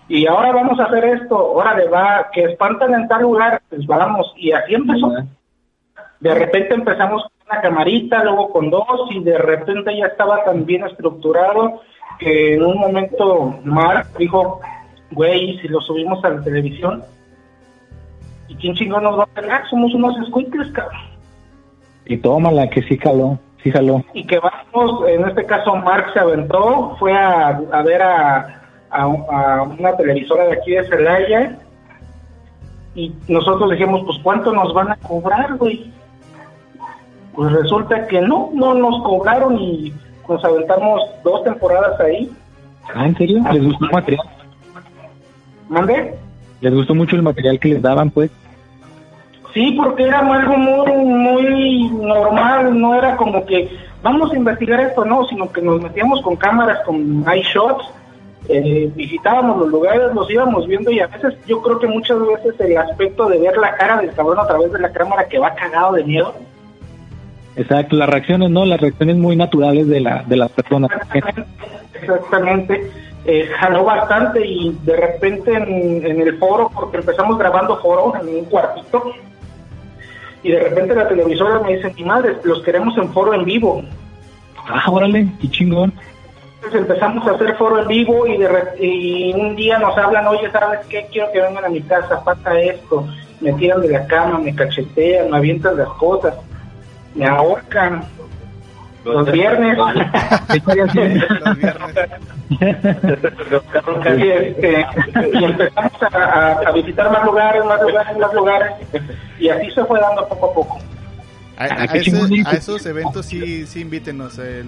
[0.09, 4.33] Y ahora vamos a hacer esto, órale, va, que espantan en tal lugar, pues vamos.
[4.37, 5.11] Y así empezó.
[6.19, 10.65] De repente empezamos con una camarita, luego con dos, y de repente ya estaba tan
[10.65, 11.81] bien estructurado
[12.19, 14.61] que en un momento Mark dijo,
[15.11, 17.03] güey, si lo subimos a la televisión,
[18.47, 19.67] ¿y quién chingón nos va a pegar?
[19.69, 21.01] Somos unos squinkles, cabrón.
[22.05, 24.03] Y tómala, que sí jaló, sí jaló.
[24.13, 28.61] Y que vamos, en este caso Mark se aventó, fue a, a ver a,
[28.97, 31.57] a, a una televisora de aquí de Celaya,
[32.95, 35.91] y nosotros dijimos, pues ¿cuánto nos van a cobrar, güey?
[37.35, 39.93] Pues resulta que no, no nos cobraron y
[40.27, 42.31] nos aventamos dos temporadas ahí.
[42.95, 43.43] Ah, ¿en serio?
[43.51, 44.27] ¿Les gustó el material?
[45.69, 46.15] ¿Mandé?
[46.61, 48.31] ¿Les gustó mucho el material que les daban, pues?
[49.53, 53.69] Sí, porque era algo muy, muy normal, no era como que
[54.01, 57.89] vamos a investigar esto, no, sino que nos metíamos con cámaras, con iShots,
[58.49, 62.59] eh, visitábamos los lugares, los íbamos viendo y a veces yo creo que muchas veces
[62.59, 65.53] el aspecto de ver la cara del cabrón a través de la cámara que va
[65.55, 66.33] cagado de miedo,
[67.57, 68.65] Exacto, las reacciones, ¿no?
[68.65, 70.91] Las reacciones muy naturales de, la, de las personas.
[71.93, 72.91] exactamente,
[73.25, 78.27] eh, jaló bastante y de repente en, en el foro, porque empezamos grabando foro en
[78.27, 79.11] un cuartito,
[80.43, 83.83] y de repente la televisora me dice, mi madre, los queremos en foro en vivo.
[84.67, 85.91] Ah, órale, qué chingón.
[86.57, 90.27] Entonces empezamos a hacer foro en vivo y, de re- y un día nos hablan,
[90.27, 91.07] oye, ¿sabes qué?
[91.11, 93.07] Quiero que vengan a mi casa, pasa esto.
[93.41, 96.33] Me tiran de la cama, me cachetean, me avientan las cosas,
[97.13, 98.03] me ahorcan.
[99.05, 99.77] Los viernes.
[99.77, 99.93] Los
[101.57, 101.95] viernes.
[102.49, 104.85] y, este,
[105.33, 108.71] y empezamos a, a- a visitar más lugares, más lugares, más lugares.
[109.39, 110.79] Y así se fue dando poco a poco.
[111.57, 114.65] A, a Ah, ese- esos eventos sí, sí invítenos, el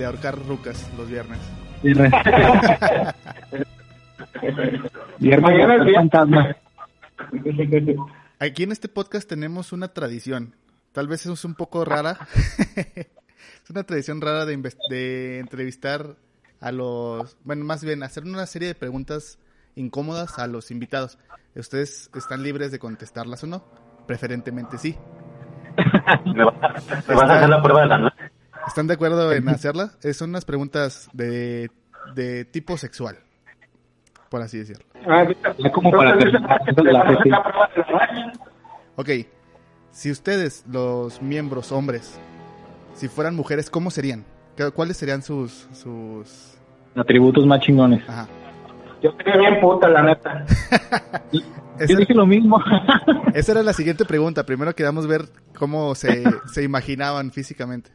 [0.00, 1.38] de ahorcar rucas los viernes.
[1.82, 2.10] Viernes
[5.42, 5.94] Mañana es el viernes.
[5.94, 6.56] fantasma.
[8.38, 10.56] Aquí en este podcast tenemos una tradición.
[10.92, 12.16] Tal vez es un poco rara.
[12.76, 13.08] es
[13.68, 14.56] una tradición rara de,
[14.88, 16.16] de entrevistar
[16.60, 17.36] a los...
[17.44, 19.38] Bueno, más bien, hacer una serie de preguntas
[19.74, 21.18] incómodas a los invitados.
[21.54, 23.62] Ustedes están libres de contestarlas o no.
[24.06, 24.96] Preferentemente sí.
[26.24, 28.30] ¿Me vas, me vas a hacer la prueba de la noche?
[28.70, 29.98] ¿Están de acuerdo en hacerlas?
[30.12, 31.70] Son unas preguntas de,
[32.14, 33.16] de tipo sexual,
[34.28, 34.84] por así decirlo.
[35.08, 35.26] Ah,
[35.72, 36.16] como para.
[38.96, 39.08] Ok,
[39.90, 42.18] si ustedes, los miembros hombres,
[42.94, 44.24] si fueran mujeres, ¿cómo serían?
[44.56, 45.66] ¿Qué- ¿Cuáles serían sus...
[45.72, 46.56] sus...
[46.94, 48.02] Atributos más chingones.
[48.08, 48.28] Ajá.
[49.02, 50.44] Yo sería bien puta, la neta.
[51.78, 52.62] Esa, Yo dije lo mismo.
[53.34, 54.44] esa era la siguiente pregunta.
[54.44, 55.22] Primero queríamos ver
[55.58, 57.90] cómo se, se imaginaban físicamente.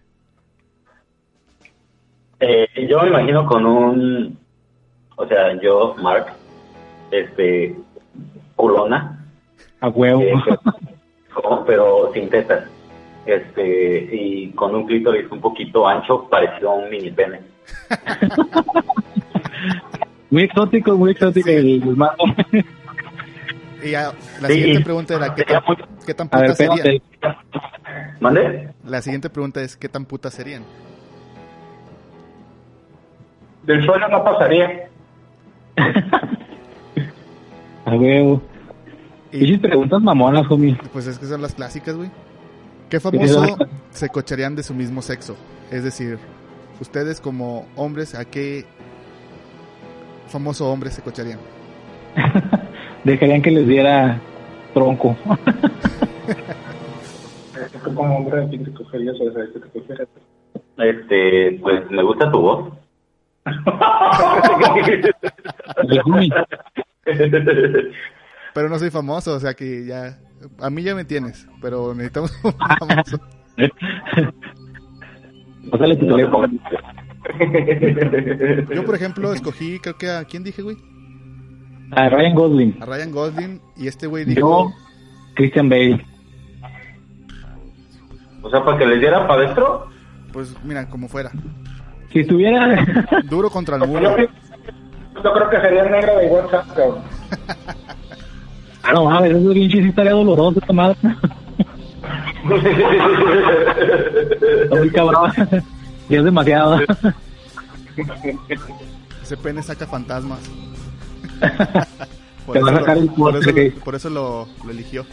[2.39, 4.38] Eh, yo me imagino con un,
[5.15, 6.27] o sea, yo, Mark,
[7.11, 7.75] este,
[8.55, 9.25] culona,
[9.81, 10.21] A huevo.
[10.21, 10.33] eh,
[11.33, 12.65] como- pero sin tetas,
[13.25, 17.39] este, y con un clítoris un poquito ancho, parecido a un mini pene.
[20.29, 22.25] Muy exótico, muy exótico el, el mago.
[23.83, 24.11] Y ya,
[24.41, 25.61] la Sí, siguiente pregunta era, ¿qué tan,
[26.05, 27.01] qué tan putas serían?
[28.19, 28.69] ¿Mande?
[28.86, 30.63] La siguiente pregunta es, ¿qué tan putas serían?
[33.66, 34.89] Del suelo no pasaría.
[37.86, 38.41] A huevo.
[39.32, 40.78] Y Y preguntas mamonas, homie.
[40.93, 42.09] pues es que son las clásicas, güey.
[42.89, 43.57] ¿Qué famoso
[43.89, 45.36] se cocharían de su mismo sexo?
[45.72, 46.18] Es decir,
[46.80, 48.66] ustedes como hombres, ¿a qué
[50.28, 51.39] famoso hombre se cocharían?
[53.03, 54.20] Dejarían que les diera
[54.74, 55.16] tronco.
[57.84, 59.16] Como hombre, ¿a quién te cogerías?
[59.22, 60.07] O sea, ¿qué te cogerías?
[60.78, 62.74] Este, pues me gusta tu voz.
[68.54, 70.18] Pero no soy famoso, o sea que ya...
[70.60, 73.20] A mí ya me tienes, pero necesitamos un famoso.
[75.72, 76.48] Pásale tu teléfono.
[78.74, 80.24] Yo, por ejemplo, escogí, creo que a...
[80.26, 80.78] ¿Quién dije, güey?
[81.91, 82.78] A Ryan Gosling.
[82.82, 84.74] A Ryan Gosling y este güey Yo, dijo...
[85.36, 86.06] Christian Bale.
[88.41, 89.88] O sea, para que les diera para adentro.
[90.32, 91.32] Pues mira, como fuera.
[92.16, 92.86] Si estuviera.
[93.26, 94.16] Duro contra el Yo, muro.
[94.18, 97.01] yo creo que sería el negro de WhatsApp, cabrón.
[98.84, 100.97] ah, no mames, eso es bien chiste, estaría doloroso esta madre.
[104.63, 105.32] Está muy cabrón.
[106.07, 106.80] Y es demasiado.
[109.22, 110.39] Ese pene saca fantasmas.
[112.53, 113.72] Te va a sacar el por, eso, postre.
[113.84, 115.05] por eso lo, lo eligió.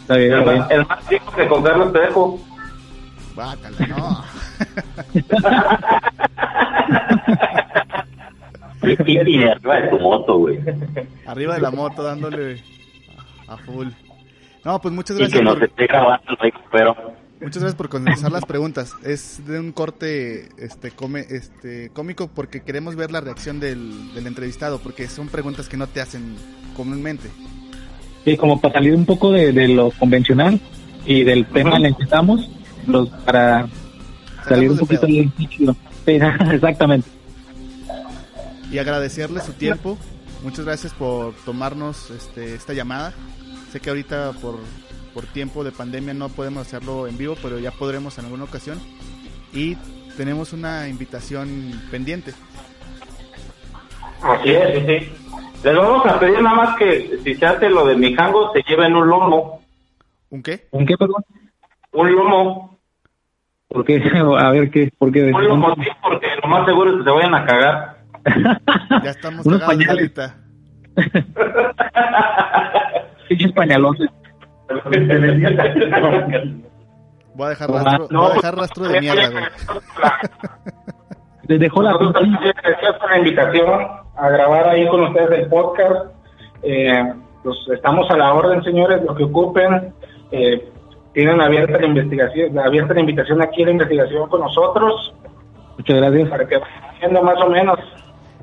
[0.00, 0.62] Está bien, El está bien.
[0.62, 2.40] más, el más chico que con Carlos Trejo.
[3.36, 4.24] Bácala, no.
[8.82, 10.58] Y, y de arriba de tu moto, güey.
[11.26, 12.62] Arriba de la moto dándole
[13.48, 13.88] a, full.
[14.64, 16.94] No, pues muchas Y gracias que nos por, esté grabando el Rico, pero
[17.40, 18.94] muchas gracias por contestar las preguntas.
[19.04, 24.26] Es de un corte este come, este cómico porque queremos ver la reacción del, del
[24.26, 26.36] entrevistado porque son preguntas que no te hacen
[26.76, 27.28] comúnmente.
[28.24, 30.60] Sí, como para salir un poco de, de lo convencional
[31.04, 32.50] y del tema en el que estamos,
[32.86, 33.68] los, para
[34.48, 35.76] salir un poquito del líquido.
[36.04, 36.12] Sí,
[36.52, 37.08] exactamente.
[38.70, 39.98] y agradecerle su tiempo.
[40.42, 43.12] Muchas gracias por tomarnos este, esta llamada.
[43.72, 44.58] Sé que ahorita por,
[45.14, 48.78] por tiempo de pandemia no podemos hacerlo en vivo, pero ya podremos en alguna ocasión.
[49.52, 49.76] Y
[50.16, 52.32] tenemos una invitación pendiente.
[54.22, 55.12] Así es, sí, sí.
[55.64, 58.62] Les vamos a pedir nada más que si se hace lo de mi jango, se
[58.62, 59.62] lleven un lomo.
[60.30, 60.66] ¿Un qué?
[60.70, 61.24] ¿Un qué, perdón?
[61.92, 62.75] Un lomo.
[63.68, 64.02] ¿Por qué?
[64.38, 64.90] A ver, ¿qué?
[64.98, 65.30] ¿Por qué?
[65.30, 67.96] Lomo, sí, porque lo más seguro es que se vayan a cagar.
[69.04, 70.12] Ya estamos Unos cagados pañales.
[70.18, 70.36] ahorita.
[73.28, 74.08] Pinches pañalones.
[77.34, 79.44] Voy a dejar rastro, no, voy a dejar rastro de mierda, güey.
[81.48, 83.68] Les dejó la gracias por la invitación
[84.16, 86.06] a grabar ahí con ustedes el podcast.
[86.62, 87.12] Eh,
[87.44, 89.92] pues estamos a la orden, señores, lo que ocupen.
[90.32, 90.68] Eh,
[91.16, 95.14] tienen abierta la investigación, abierta la invitación aquí a la investigación con nosotros
[95.78, 96.28] Muchas gracias.
[96.28, 97.78] para que vayan viendo más o menos.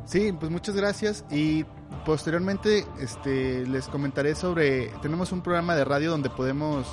[0.06, 1.66] Sí, pues muchas gracias y
[2.04, 6.88] posteriormente este les comentaré sobre tenemos un programa de radio donde podemos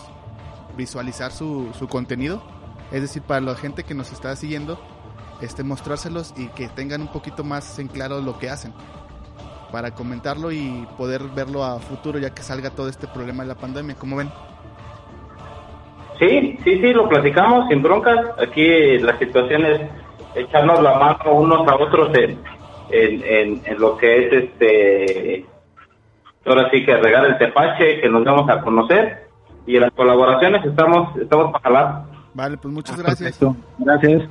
[0.77, 2.43] visualizar su, su contenido,
[2.93, 4.79] es decir, para la gente que nos está siguiendo,
[5.41, 8.75] este mostrárselos y que tengan un poquito más en claro lo que hacen
[9.73, 13.55] para comentarlo y poder verlo a futuro ya que salga todo este problema de la
[13.55, 14.31] pandemia, como ven.
[16.21, 18.19] Sí, sí, sí, lo platicamos sin broncas.
[18.39, 19.81] Aquí la situación es
[20.37, 22.39] echarnos la mano unos a otros en,
[22.91, 25.47] en, en, en lo que es este
[26.47, 29.29] ahora sí que regar el tepache, que nos vamos a conocer
[29.67, 32.03] y en las colaboraciones estamos estamos para jalar.
[32.35, 33.39] Vale, pues muchas gracias.
[33.39, 34.23] Perfecto, gracias.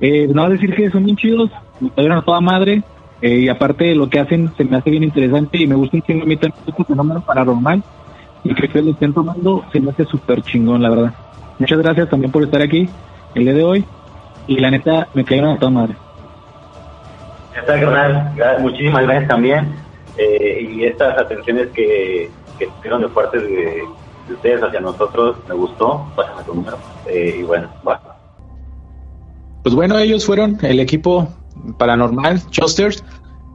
[0.00, 1.50] Eh, no decir que son bien chidos,
[1.80, 2.82] me cayeron a toda madre.
[3.20, 6.02] eh, y aparte lo que hacen se me hace bien interesante y me gusta un
[6.02, 7.82] chingo a mí también este fenómeno paranormal.
[8.44, 11.14] Y que ustedes lo estén tomando se me hace súper chingón, la verdad.
[11.58, 12.88] Muchas gracias también por estar aquí
[13.34, 13.84] el día de hoy.
[14.46, 15.94] Y la neta, me cayeron a toda madre.
[17.54, 18.32] Ya está, carnal.
[18.36, 19.74] Gra- Muchísimas gracias también.
[20.16, 23.82] Eh, y estas atenciones que, que tuvieron de parte de,
[24.28, 26.06] de ustedes hacia nosotros, me gustó.
[26.16, 26.78] Pásame tu número.
[27.06, 28.00] Eh, y bueno, va.
[29.62, 31.28] Pues bueno, ellos fueron el equipo
[31.76, 33.04] paranormal, Chusters.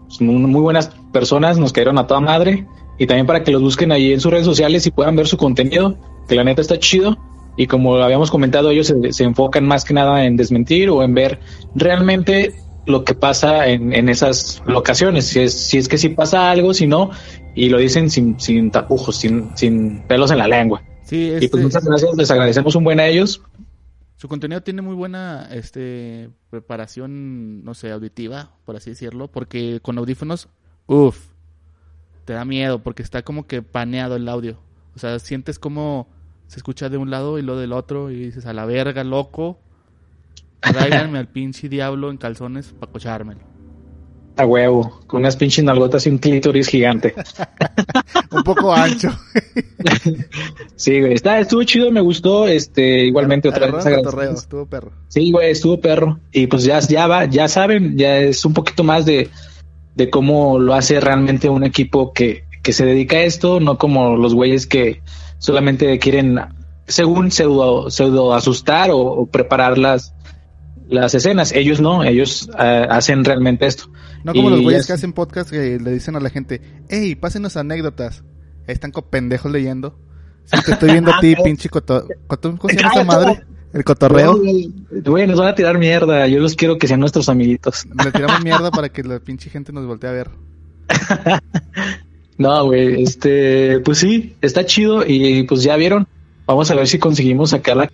[0.08, 2.68] Pues muy, muy buenas personas, nos cayeron a toda madre.
[2.98, 5.38] Y también para que los busquen ahí en sus redes sociales y puedan ver su
[5.38, 7.18] contenido, que la neta está chido.
[7.58, 11.14] Y como habíamos comentado, ellos se, se enfocan más que nada en desmentir o en
[11.14, 11.40] ver
[11.76, 15.26] realmente lo que pasa en, en esas locaciones.
[15.26, 17.12] Si es, si es que sí pasa algo, si no,
[17.56, 20.84] y lo dicen sin, sin tapujos, sin, sin pelos en la lengua.
[21.04, 23.42] Sí, Y este, pues muchas gracias, les agradecemos un buen a ellos.
[24.16, 29.98] su contenido tiene muy buena este preparación, no sé, auditiva, por así decirlo, porque con
[29.98, 30.50] audífonos,
[30.88, 31.33] uff,
[32.26, 34.58] te da miedo porque está como que paneado el audio.
[34.96, 36.08] O sea, sientes como
[36.48, 39.58] se escucha de un lado y lo del otro y dices, a la verga, loco,
[40.60, 43.42] tráiganme al pinche diablo en calzones para cochármelo.
[44.36, 47.14] A huevo, con unas pinches nalgotas y un clítoris gigante.
[48.32, 49.10] Un poco ancho.
[50.76, 53.86] Sí, güey, está, estuvo chido, me gustó, este, igualmente otra vez.
[53.86, 54.92] Estuvo perro.
[55.08, 56.20] Sí, güey, estuvo perro.
[56.32, 59.30] Y pues ya, ya va, ya saben, ya es un poquito más de,
[59.96, 64.16] de cómo lo hace realmente un equipo que, que se dedica a esto, no como
[64.18, 65.02] los güeyes que
[65.38, 66.40] solamente quieren,
[66.88, 70.14] según pseudo, pseudo asustar o, o preparar las,
[70.88, 71.52] las escenas.
[71.52, 73.86] Ellos no, ellos eh, hacen realmente esto.
[74.24, 77.16] No como Y los güeyes que hacen podcast que le dicen a la gente, hey,
[77.16, 78.24] pásenos anécdotas.
[78.68, 80.00] Ahí están con pendejos leyendo.
[80.46, 82.06] Sí, te estoy viendo a ti, pinche coto...
[82.28, 83.44] coto- ¿Cómo se llama esa madre?
[83.74, 84.40] El cotorreo.
[84.40, 86.28] Güey, nos van a tirar mierda.
[86.28, 87.86] Yo los quiero que sean nuestros amiguitos.
[88.04, 90.30] Le tiramos mierda para que la pinche gente nos voltee a ver.
[92.38, 96.08] No, güey, este, pues sí, está chido y pues ya vieron.
[96.46, 97.90] Vamos a ver si conseguimos sacarla.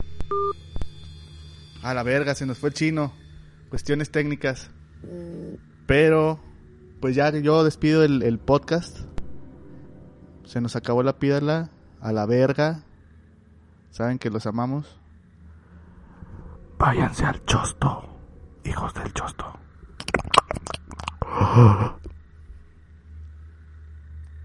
[1.81, 3.13] A la verga, se nos fue el chino.
[3.69, 4.71] Cuestiones técnicas.
[5.85, 6.39] Pero,
[6.99, 8.97] pues ya yo despido el, el podcast.
[10.45, 11.69] Se nos acabó la pídala.
[12.01, 12.83] A la verga.
[13.91, 14.98] Saben que los amamos.
[16.79, 18.03] Váyanse al chosto.
[18.63, 19.45] Hijos del chosto.